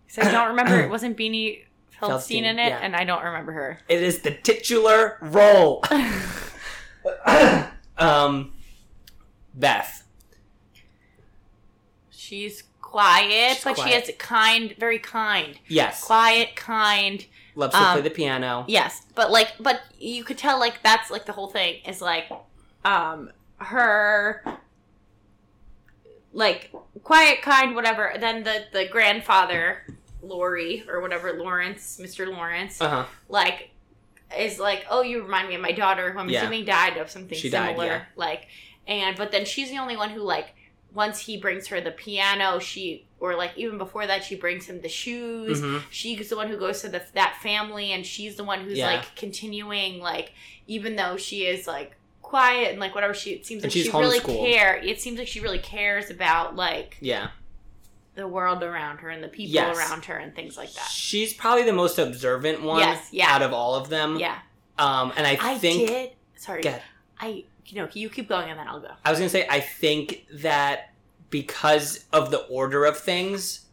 [0.08, 0.80] So I don't remember.
[0.80, 1.66] It wasn't Beanie
[2.00, 2.78] Feldstein Feldstein, in it, yeah.
[2.82, 3.78] and I don't remember her.
[3.88, 5.84] it is the titular role.
[7.98, 8.52] um,
[9.54, 10.04] Beth.
[12.10, 17.24] She's quiet, She's but she is kind, very kind, Yes, quiet, kind.
[17.54, 18.64] loves to um, play the piano.
[18.68, 22.30] Yes, but like, but you could tell like that's like the whole thing is like,
[22.84, 24.42] um, her,
[26.32, 26.72] like
[27.02, 28.12] quiet, kind, whatever.
[28.18, 29.84] Then the the grandfather,
[30.22, 33.04] Laurie or whatever, Laurence, Mister Laurence, Uh huh.
[33.28, 33.70] like
[34.38, 36.42] is like, oh, you remind me of my daughter, who I'm Yeah.
[36.42, 37.86] assuming died of something She died, similar.
[37.86, 38.04] yeah.
[38.16, 38.46] Like,
[38.86, 40.54] and but then she's the only one who like
[40.92, 44.80] once he brings her the piano, she or like even before that, she brings him
[44.80, 45.60] the shoes.
[45.60, 48.78] hmm She's the one who goes to the that family, and she's the one who's
[48.78, 48.86] Yeah.
[48.86, 50.32] like continuing, like
[50.66, 53.90] even though she is like quiet and like whatever she it seems And like she
[53.90, 54.76] really care.
[54.76, 57.30] It seems like she really cares about like Yeah,
[58.20, 59.76] the world around her and the people Yes.
[59.76, 60.86] around her and things like that.
[60.88, 62.78] she's probably the most observant one.
[62.80, 63.28] Yes, yeah.
[63.34, 64.18] out of all of them.
[64.18, 64.38] Yeah,
[64.78, 66.10] Um, and I I think did.
[66.36, 66.62] Sorry.
[67.18, 68.90] I you know you keep going and then I'll go.
[69.04, 70.92] I was gonna say I think that
[71.30, 73.66] because of the order of things,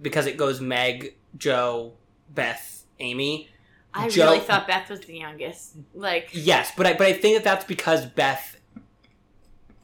[0.00, 1.94] because it goes Meg, Jo,
[2.30, 3.48] Beth, Amy.
[3.94, 5.74] I Joe- really thought Beth was the youngest.
[5.94, 8.56] Like Yes, but I but I think that that's because Beth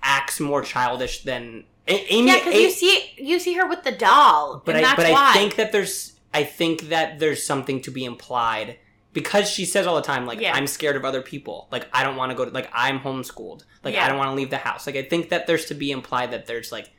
[0.02, 2.28] acts more childish than Amy.
[2.28, 5.30] yeah, because you see you see her with the doll, but I but why.
[5.30, 8.78] I think that there's I think that there's something to be implied
[9.12, 10.54] because she says all the time like Yeah.
[10.54, 11.68] I'm scared of other people.
[11.70, 13.64] Like I don't want to go to like I'm homeschooled.
[13.82, 14.04] Like Yeah.
[14.04, 14.86] I don't want to leave the house.
[14.86, 16.90] Like I think that there's to be implied that there's like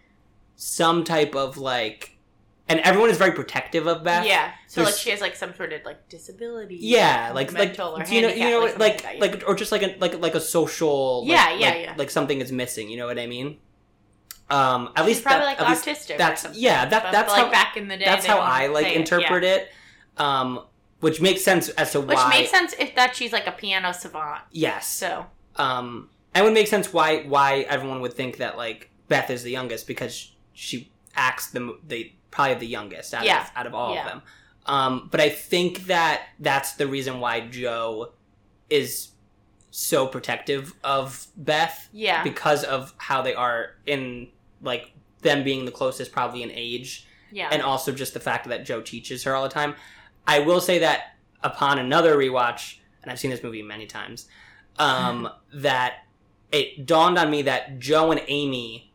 [0.55, 2.15] some type of like
[2.67, 4.25] and everyone is very protective of Beth.
[4.25, 6.77] yeah, so like she has like some sort of like disability.
[6.81, 9.47] Yeah, like mental like or you know you know like, like like, that, yeah.
[9.47, 11.93] or just like a like like a social like- Yeah, yeah, like, yeah.
[11.97, 12.89] like something is missing.
[12.89, 13.59] You know what I mean?
[14.49, 16.15] Um, at She's least probably that, like at autistic.
[16.15, 16.61] or that's- something.
[16.61, 18.05] yeah, that- that's like how- back in the day.
[18.05, 19.49] that's how I like it, interpret yeah.
[19.55, 19.71] it.
[20.17, 20.65] Um,
[20.99, 22.25] which makes sense as to Which why.
[22.27, 24.41] Which makes sense if that she's like a piano savant.
[24.51, 24.87] Yes.
[24.87, 25.25] So
[25.55, 29.43] Um, and it would make sense why why everyone would think that like Beth is
[29.43, 33.41] the youngest because she acts the the probably the youngest out Yeah.
[33.43, 34.01] of out of all Yeah.
[34.01, 34.21] of them.
[34.67, 38.13] Um, but I think that that's the reason why Jo
[38.69, 39.09] is
[39.71, 44.29] so protective of Beth yeah, because of how they are in
[44.65, 44.91] like
[45.21, 48.81] them being the closest probably in age yeah, and also just the fact that Jo
[48.81, 49.75] teaches her all the time.
[50.27, 54.27] I will say that upon another rewatch, and I've seen this movie many times,
[54.77, 56.05] um, that
[56.51, 58.91] it dawned on me that Jo and Amy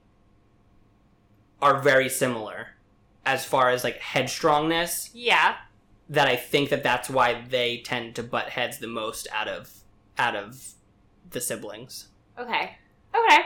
[1.60, 2.68] are very similar
[3.24, 5.10] as far as like headstrongness.
[5.12, 5.56] yeah.
[6.08, 9.70] That I think that that's why they tend to butt heads the most out of
[10.18, 10.72] out of
[11.30, 12.08] the siblings.
[12.36, 12.76] Okay,
[13.14, 13.38] okay.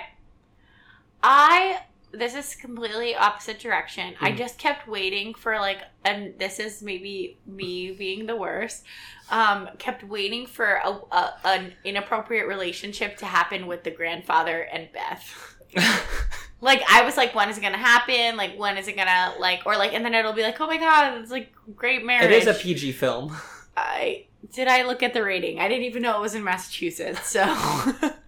[1.22, 1.81] I
[2.19, 4.15] this is completely opposite direction.
[4.21, 4.37] I Mhm.
[4.39, 8.85] just kept waiting for like, and this is maybe me being the worst.
[9.31, 14.89] Um, kept waiting for a, a an inappropriate relationship to happen with the grandfather and
[14.93, 15.57] Beth.
[16.61, 18.37] like I was like, when is it gonna happen?
[18.37, 20.77] Like when is it gonna like or like and then it'll be like, oh my
[20.79, 22.31] god, it's like great marriage.
[22.31, 23.35] it is a PG film.
[23.77, 25.59] I did I look at the rating?
[25.59, 27.27] I didn't even know it was in Massachusetts.
[27.29, 27.43] So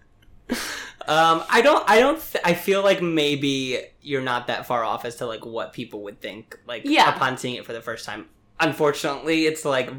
[1.07, 1.83] Um, I don't.
[1.89, 2.19] I don't.
[2.21, 6.03] Th- I feel like maybe you're not that far off as to like what people
[6.03, 6.57] would think.
[6.67, 7.15] Like Yeah.
[7.15, 8.25] upon seeing it for the first time.
[8.59, 9.89] Unfortunately, it's like,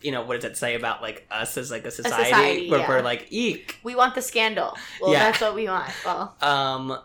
[0.00, 2.80] you know, what does it say about like us as like a society, society, where
[2.80, 2.88] yeah.
[2.88, 3.78] we're like eek.
[3.82, 4.76] we want the scandal.
[5.00, 5.24] Well, Yeah.
[5.30, 5.90] that's what we want.
[6.04, 6.98] Well, Um,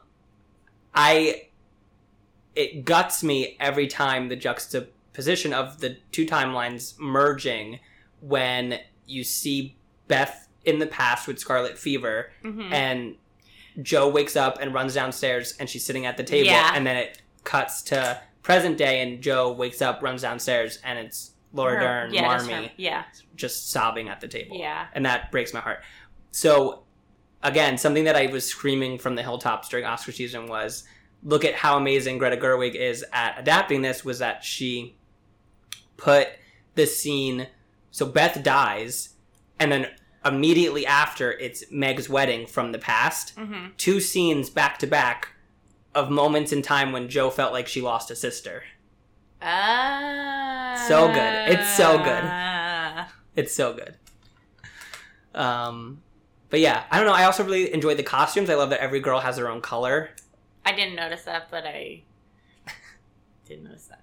[0.94, 1.48] I.
[2.56, 7.80] It guts me every time the juxtaposition of the two timelines merging
[8.22, 9.76] when you see
[10.08, 12.72] Beth in the past with Scarlet Fever mhm.
[12.72, 13.16] and
[13.82, 16.74] Jo wakes up and runs downstairs and she's sitting at the table Yeah.
[16.76, 21.32] and then it cuts to present day and Jo wakes up, runs downstairs and it's
[21.54, 23.04] Laura Her- Dern, yeah, that's Marmee, her- yeah,
[23.36, 24.58] just sobbing at the table.
[24.58, 25.84] yeah, And that breaks my heart.
[26.32, 26.84] So
[27.44, 30.84] again, something that I was screaming from the hilltops during Oscar season was
[31.24, 34.96] look at how amazing Greta Gerwig is at adapting this was that she
[35.98, 36.28] put
[36.76, 37.48] the scene
[37.92, 39.10] so Beth dies
[39.60, 39.88] and then
[40.26, 43.68] immediately after it's Meg's wedding from the past Mm-hmm.
[43.78, 45.30] two scenes back to back
[45.96, 48.64] of moments in time when Jo felt like she lost a sister.
[49.42, 50.84] Ah.
[50.88, 51.50] So good.
[51.60, 53.06] It's so good.
[53.36, 53.96] It's so good.
[55.36, 56.02] Um,
[56.50, 57.14] but yeah, I don't know.
[57.14, 58.50] I also really enjoyed the costumes.
[58.50, 60.12] I love that every girl has their own color.
[60.66, 62.04] I didn't notice that, but I
[63.48, 64.03] didn't notice that.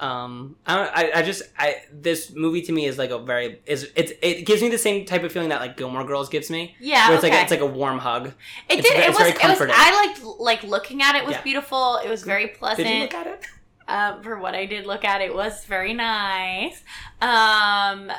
[0.00, 3.90] Um, I, I I just I this movie to me is like a very is
[3.96, 6.76] it's it gives me the same type of feeling that like Gilmore Girls gives me.
[6.78, 7.34] Yeah, Where it's okay.
[7.34, 8.28] like it's like a warm hug.
[8.28, 8.96] it it's did.
[8.98, 9.20] It was.
[9.20, 9.70] It was.
[9.74, 11.42] I liked like looking at it was Yeah.
[11.42, 11.96] beautiful.
[12.04, 12.86] It was very pleasant.
[12.86, 13.46] Did you look at it?
[13.88, 16.82] um, for what I did look at, it was very nice.
[17.20, 18.12] Um,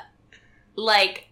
[0.75, 1.29] like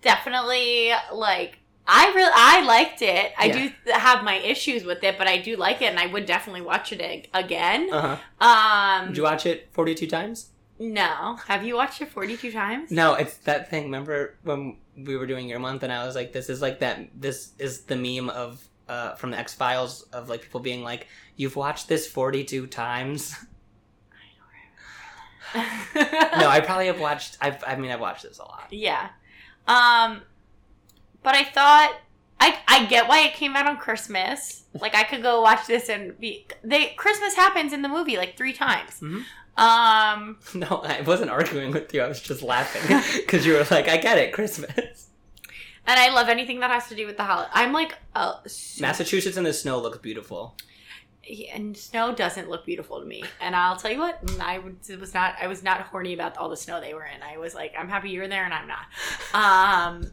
[0.00, 1.58] definitely like
[1.90, 3.32] I really I liked it.
[3.38, 3.70] I Yeah.
[3.86, 6.60] do have my issues with it, but I do like it, and I would definitely
[6.60, 7.88] watch it again.
[7.90, 8.46] Uh huh.
[8.46, 10.50] Um, Did you watch it forty two times?
[10.78, 12.90] no, have you watched it forty two times?
[12.90, 13.84] No, it's that thing.
[13.84, 17.08] Remember when we were doing your month, and I was like, "This is like that.
[17.18, 21.06] This is the meme of uh, from the X Files of like people being like,
[21.36, 23.34] you've watched this forty two times."
[25.54, 27.38] no, I probably have watched.
[27.40, 28.66] I've, I mean, I've watched this a lot.
[28.70, 29.08] Yeah.
[29.66, 30.20] Um
[31.22, 31.96] but I thought
[32.40, 34.64] I I get why it came out on Christmas.
[34.80, 38.36] Like I could go watch this and be they Christmas happens in the movie like
[38.36, 39.00] 3 times.
[39.00, 39.24] Mhm.
[39.56, 42.02] Um No, I wasn't arguing with you.
[42.02, 42.82] I was just laughing
[43.16, 45.06] because you were like, "I get it, Christmas."
[45.86, 47.50] and I love anything that has to do with the holiday.
[47.54, 48.34] I'm like uh
[48.80, 50.54] Massachusetts in the snow looks beautiful.
[51.52, 53.22] and snow doesn't look beautiful to me.
[53.40, 56.56] And I'll tell you what, I was not I was not horny about all the
[56.56, 57.20] snow they were in.
[57.22, 58.86] I was like, I'm happy you're there and I'm not.
[59.34, 60.12] Um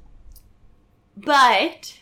[1.18, 1.98] but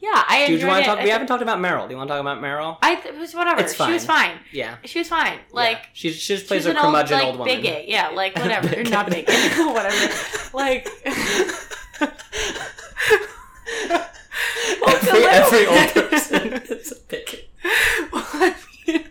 [0.00, 1.02] yeah, I Do you want to talk?
[1.02, 1.86] We haven't talked about Meryl.
[1.86, 2.78] Do you want to talk about Meryl?
[2.82, 3.60] I th- it was whatever.
[3.62, 4.38] It's She was fine.
[4.52, 5.38] Yeah, She was fine.
[5.52, 5.84] Like yeah.
[5.92, 7.56] she she just plays was a an old, curmudgeon like, old, woman.
[7.56, 7.88] bigot.
[7.88, 8.68] Yeah, like whatever.
[8.68, 8.90] Bigot.
[8.90, 9.28] Not bigot.
[9.58, 10.14] whatever.
[10.54, 10.88] Like
[14.80, 17.48] Well, it's a every, little every old person is a bigot.
[18.12, 18.54] well, I
[18.86, 19.04] mean,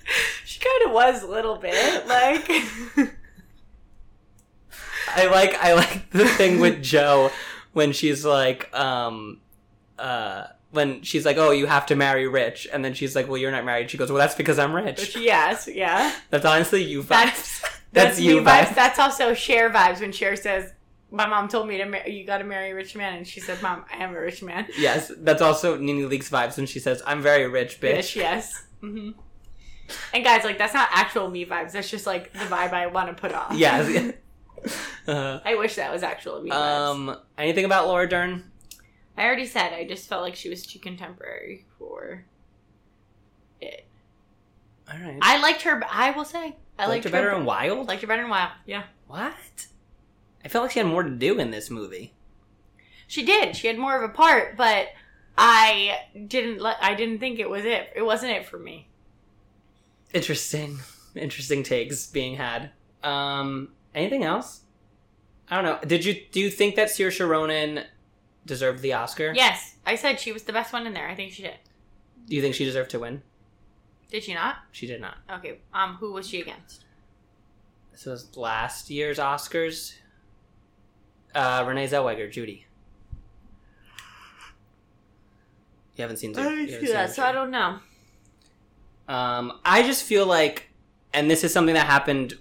[0.45, 2.49] she kind of was a little bit like.
[5.09, 7.31] I like I like the thing with Jo
[7.74, 9.39] when she's like um
[9.99, 13.38] uh when she's like oh you have to marry rich and then she's like well
[13.38, 16.13] you're not married she goes well that's because I'm rich yes, yeah.
[16.30, 17.61] that's honestly you vibes That's
[17.93, 18.65] That's that's, you vibes.
[18.65, 18.76] vibes.
[18.76, 20.74] That's also Cher vibes when Cher says,
[21.09, 23.39] "My mom told me to mar- you got to marry a rich man," and she
[23.39, 26.80] said, "Mom, I am a rich man." yes that's also NeNe Leakes vibes when she
[26.80, 28.61] says I'm very rich bitch Bitch, yes.
[28.82, 29.11] hmm
[30.13, 31.72] And guys, like that's not actual me vibes.
[31.72, 33.53] That's just like the vibe I want to put off.
[33.55, 34.13] yes
[35.07, 36.55] uh, I wish that was actual me vibes.
[36.55, 38.51] um anything about Laura Dern
[39.17, 42.25] I already said I just felt like she was too contemporary for
[43.61, 43.85] it.
[44.91, 45.81] all right I liked her.
[45.89, 48.51] I will say I liked liked, her better in Wild Liked her better in Wild.
[48.65, 49.67] Yeah, what
[50.45, 52.13] I felt like she had more to do in this movie
[53.07, 53.55] she did.
[53.55, 54.89] She had more of a part, but
[55.37, 55.97] I
[56.27, 56.59] didn't.
[56.59, 57.93] Let, I didn't think it was it.
[57.95, 58.89] It wasn't it for me.
[60.13, 60.79] interesting
[61.15, 62.69] interesting takes being had
[63.03, 64.61] um anything else
[65.49, 67.83] i don't know did you do you think that Saoirse Ronan
[68.45, 71.09] deserved the oscar Yes, I said she was the best one in there.
[71.09, 71.55] I think she did.
[72.27, 73.21] do you think she deserved to win
[74.09, 74.57] Did she not?
[74.71, 75.59] she did not Okay.
[75.73, 76.85] Um, who was she against?
[77.91, 79.95] this was last year's oscars
[81.35, 82.65] uh renee zellweger judy
[85.95, 87.79] you haven't seen Zu- you haven't seen that, so I don't know.
[89.07, 90.69] Um, I just feel like,
[91.13, 92.35] and this is something that happened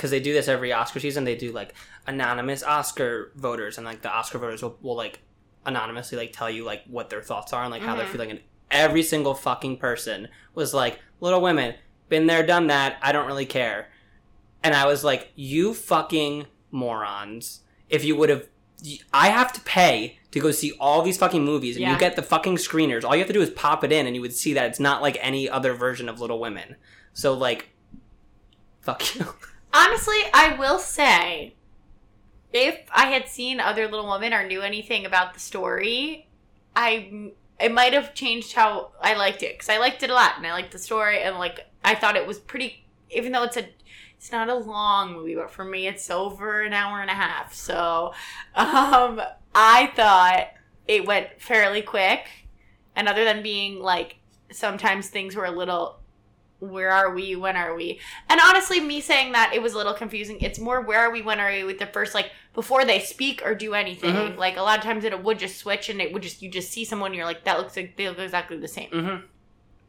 [0.00, 1.24] because they do this every Oscar season.
[1.24, 1.74] They do like
[2.06, 5.20] anonymous Oscar voters, and like the Oscar voters will, will like
[5.66, 8.12] anonymously like tell you like what their thoughts are and like how they're Mhm.
[8.12, 8.30] feeling.
[8.30, 8.40] And
[8.70, 11.74] every single fucking person was like, "Little Women,
[12.08, 12.96] been there, done that.
[13.02, 13.90] I don't really care."
[14.62, 17.60] And I was like, "You fucking morons!
[17.90, 18.48] If you would have."
[19.12, 21.92] I have to pay to go see all these fucking movies, and Yeah.
[21.92, 23.04] you get the fucking screeners.
[23.04, 24.80] All you have to do is pop it in, and you would see that it's
[24.80, 26.76] not like any other version of Little Women.
[27.12, 27.68] So like,
[28.80, 29.26] fuck you.
[29.72, 31.54] Honestly, I will say,
[32.52, 36.28] if I had seen Other Little Women or knew anything about the story,
[36.74, 40.38] I it might have changed how I liked it because I liked it a lot
[40.38, 42.84] and I liked the story and like I thought it was pretty.
[43.10, 43.68] Even though it's a
[44.16, 47.54] it's not a long movie, but for me it's over an hour and a half.
[47.54, 48.12] So,
[48.54, 49.20] um,
[49.54, 50.48] I thought
[50.86, 52.26] it went fairly quick,
[52.94, 54.16] and other than being like
[54.50, 55.99] sometimes things were a little
[56.60, 57.98] where are we when are we
[58.28, 61.22] and honestly me saying that it was a little confusing it's more where are we
[61.22, 64.36] when are we with the first like before they speak or do anything Mhm.
[64.36, 66.70] like a lot of times it would just switch and it would just you just
[66.70, 69.24] see someone you're like that looks like they look exactly the same Mm-hmm.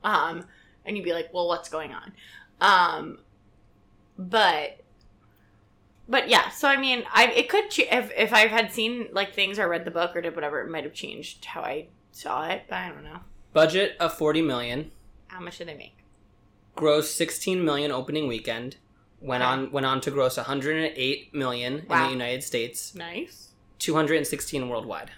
[0.06, 0.46] um
[0.84, 2.12] and you'd be like, "Well, what's going on?"
[2.60, 3.20] Um,
[4.18, 4.80] but
[6.10, 9.34] but yeah, so I mean, I it could ch- if if I had seen like
[9.36, 12.48] things or read the book or did whatever, it might have changed how I saw
[12.48, 12.64] it.
[12.68, 13.20] But I don't know.
[13.54, 14.92] Budget of 40 million.
[15.28, 15.96] How much did they make?
[16.76, 18.78] Gross 16 million opening weekend.
[19.20, 19.52] Went Okay.
[19.52, 23.50] on went on to gross 108 million in the United States, Nice,
[23.80, 25.12] 216 worldwide.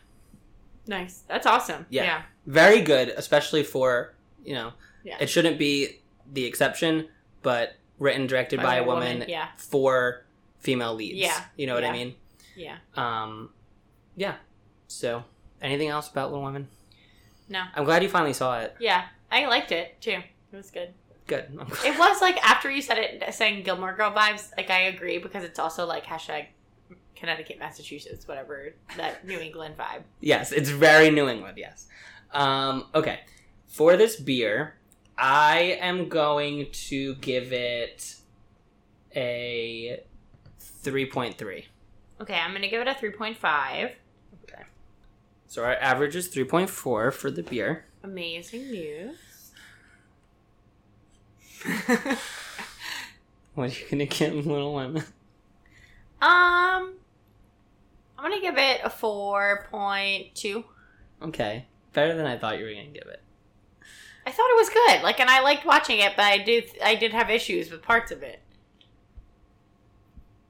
[0.88, 1.24] nice.
[1.28, 1.86] That's awesome.
[1.90, 2.04] Yeah.
[2.04, 2.22] yeah.
[2.46, 4.74] Very good, especially for, you know,
[5.06, 5.18] Yeah.
[5.22, 6.02] it shouldn't be
[6.34, 7.08] the exception,
[7.44, 10.26] but written directed by, a woman, Yeah, for
[10.60, 11.18] female leads.
[11.20, 11.46] Yeah.
[11.56, 12.16] You know what I mean?
[12.58, 12.78] yeah.
[12.96, 13.52] Um
[14.18, 14.36] yeah.
[14.88, 15.24] So,
[15.62, 16.68] anything else about Little Women?
[17.48, 17.64] No.
[17.74, 18.76] I'm glad you finally saw it.
[18.80, 20.20] Yeah, I liked it too.
[20.52, 20.94] It was good.
[21.28, 21.58] Good.
[21.86, 24.52] It was like after you said it, saying Gilmore Girl vibes.
[24.58, 26.48] Like I agree because it's also like hashtag
[27.16, 30.04] Connecticut, Massachusetts, whatever that New England vibe.
[30.20, 31.88] Yes, it's very New England, yes.
[32.32, 33.22] Um, okay.
[33.68, 34.76] For this beer,
[35.18, 38.16] I am going to give it
[39.16, 40.04] a
[40.84, 41.66] 3.3.
[42.22, 43.92] Okay, I'm gonna give it a three point five.
[44.44, 44.64] Okay.
[45.48, 46.70] So our average is 3.4
[47.14, 47.86] for the beer.
[48.04, 49.18] Amazing news.
[53.56, 55.04] What are you to give Little Women?
[56.22, 56.96] Um,
[58.18, 60.66] I'm gonna give it a four point two.
[61.22, 61.68] Okay.
[61.94, 63.22] Better than I thought you were to give it.
[64.26, 65.04] I thought it was good.
[65.04, 68.12] Like, and I liked watching it, but I did I did have issues with parts
[68.12, 68.40] of it.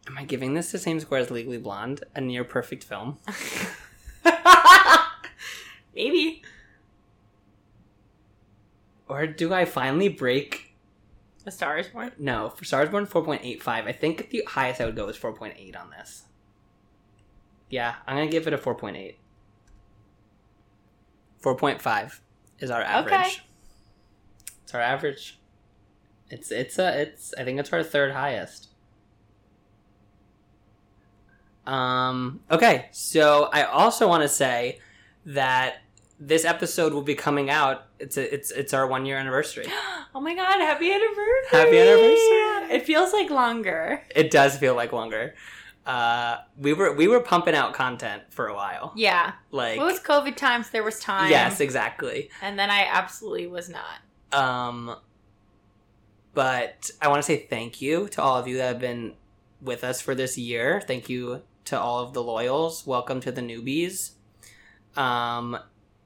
[0.08, 3.18] Am I giving this the same score as Legally Blonde, a near perfect film?
[5.96, 6.42] Maybe
[9.08, 10.73] Or do I finally break?
[11.46, 12.12] A Star is Born.
[12.18, 13.68] No, for Stars Born 4.85.
[13.68, 16.24] I think the highest I would go is 4.8 on this.
[17.70, 19.16] Yeah, I'm going to give it a 4.8.
[21.42, 22.20] 4.5
[22.60, 23.14] is our average.
[23.14, 23.32] Okay.
[24.64, 25.40] It's our average.
[26.30, 28.70] It's it's a it's I think it's our third highest.
[31.68, 34.80] Um okay, so I also want to say
[35.26, 35.83] that
[36.28, 37.86] this episode will be coming out.
[38.00, 39.66] It's a, it's it's our 1 year anniversary.
[40.16, 41.50] Oh my god, happy anniversary!
[41.50, 42.76] Happy anniversary.
[42.76, 44.04] It feels like longer.
[44.16, 45.34] It does feel like longer.
[45.88, 48.94] Uh we were we were pumping out content for a while.
[48.96, 49.34] Yeah.
[49.50, 50.70] Like it was COVID times?
[50.70, 51.32] There was time.
[51.32, 52.30] Yes, exactly.
[52.44, 54.40] And then I absolutely was not.
[54.40, 54.96] Um,
[56.36, 59.14] but I want to say thank you to all of you that have been
[59.62, 60.80] with us for this year.
[60.86, 62.86] Thank you to all of the loyals.
[62.86, 64.12] Welcome to the newbies.
[64.96, 65.58] Um,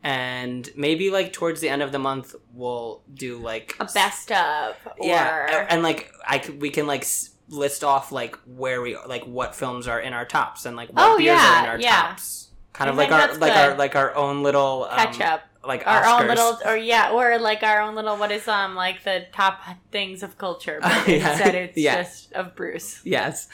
[0.03, 4.75] and maybe like towards the end of the month, we'll do like A best of.
[4.85, 5.05] Or...
[5.05, 7.05] yeah, and like I could, we can like
[7.49, 11.13] list off like where we like what films are in our tops and like what
[11.13, 12.01] Oh, beers yeah, are in our yeah.
[12.09, 12.49] tops.
[12.73, 13.71] Kind I of like our like good.
[13.71, 15.41] our like our own little um, catch up.
[15.63, 16.21] like Our Oscars.
[16.21, 19.61] own little, or yeah, or like our own little, what is, um, like the top
[19.91, 20.79] things of culture.
[20.81, 21.31] But Yeah.
[21.31, 22.03] instead it's Yeah.
[22.03, 23.01] just of Bruce.
[23.03, 23.47] Yes.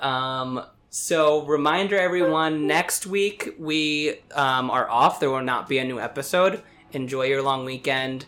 [0.00, 0.64] Um,
[0.98, 5.20] so, reminder everyone next week we um, are off.
[5.20, 6.62] There will not be a new episode.
[6.92, 8.24] Enjoy your long weekend.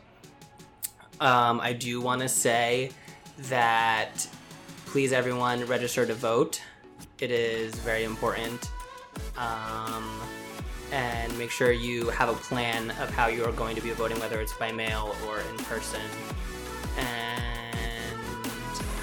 [1.18, 2.90] Um, I do want to say
[3.48, 4.28] that
[4.84, 6.60] please, everyone, register to vote.
[7.20, 8.70] It is very important.
[9.38, 10.20] Um,
[10.92, 14.20] and make sure you have a plan of how you are going to be voting,
[14.20, 16.02] whether it's by mail or in person.
[16.98, 18.18] And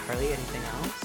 [0.06, 1.05] Harley, anything else?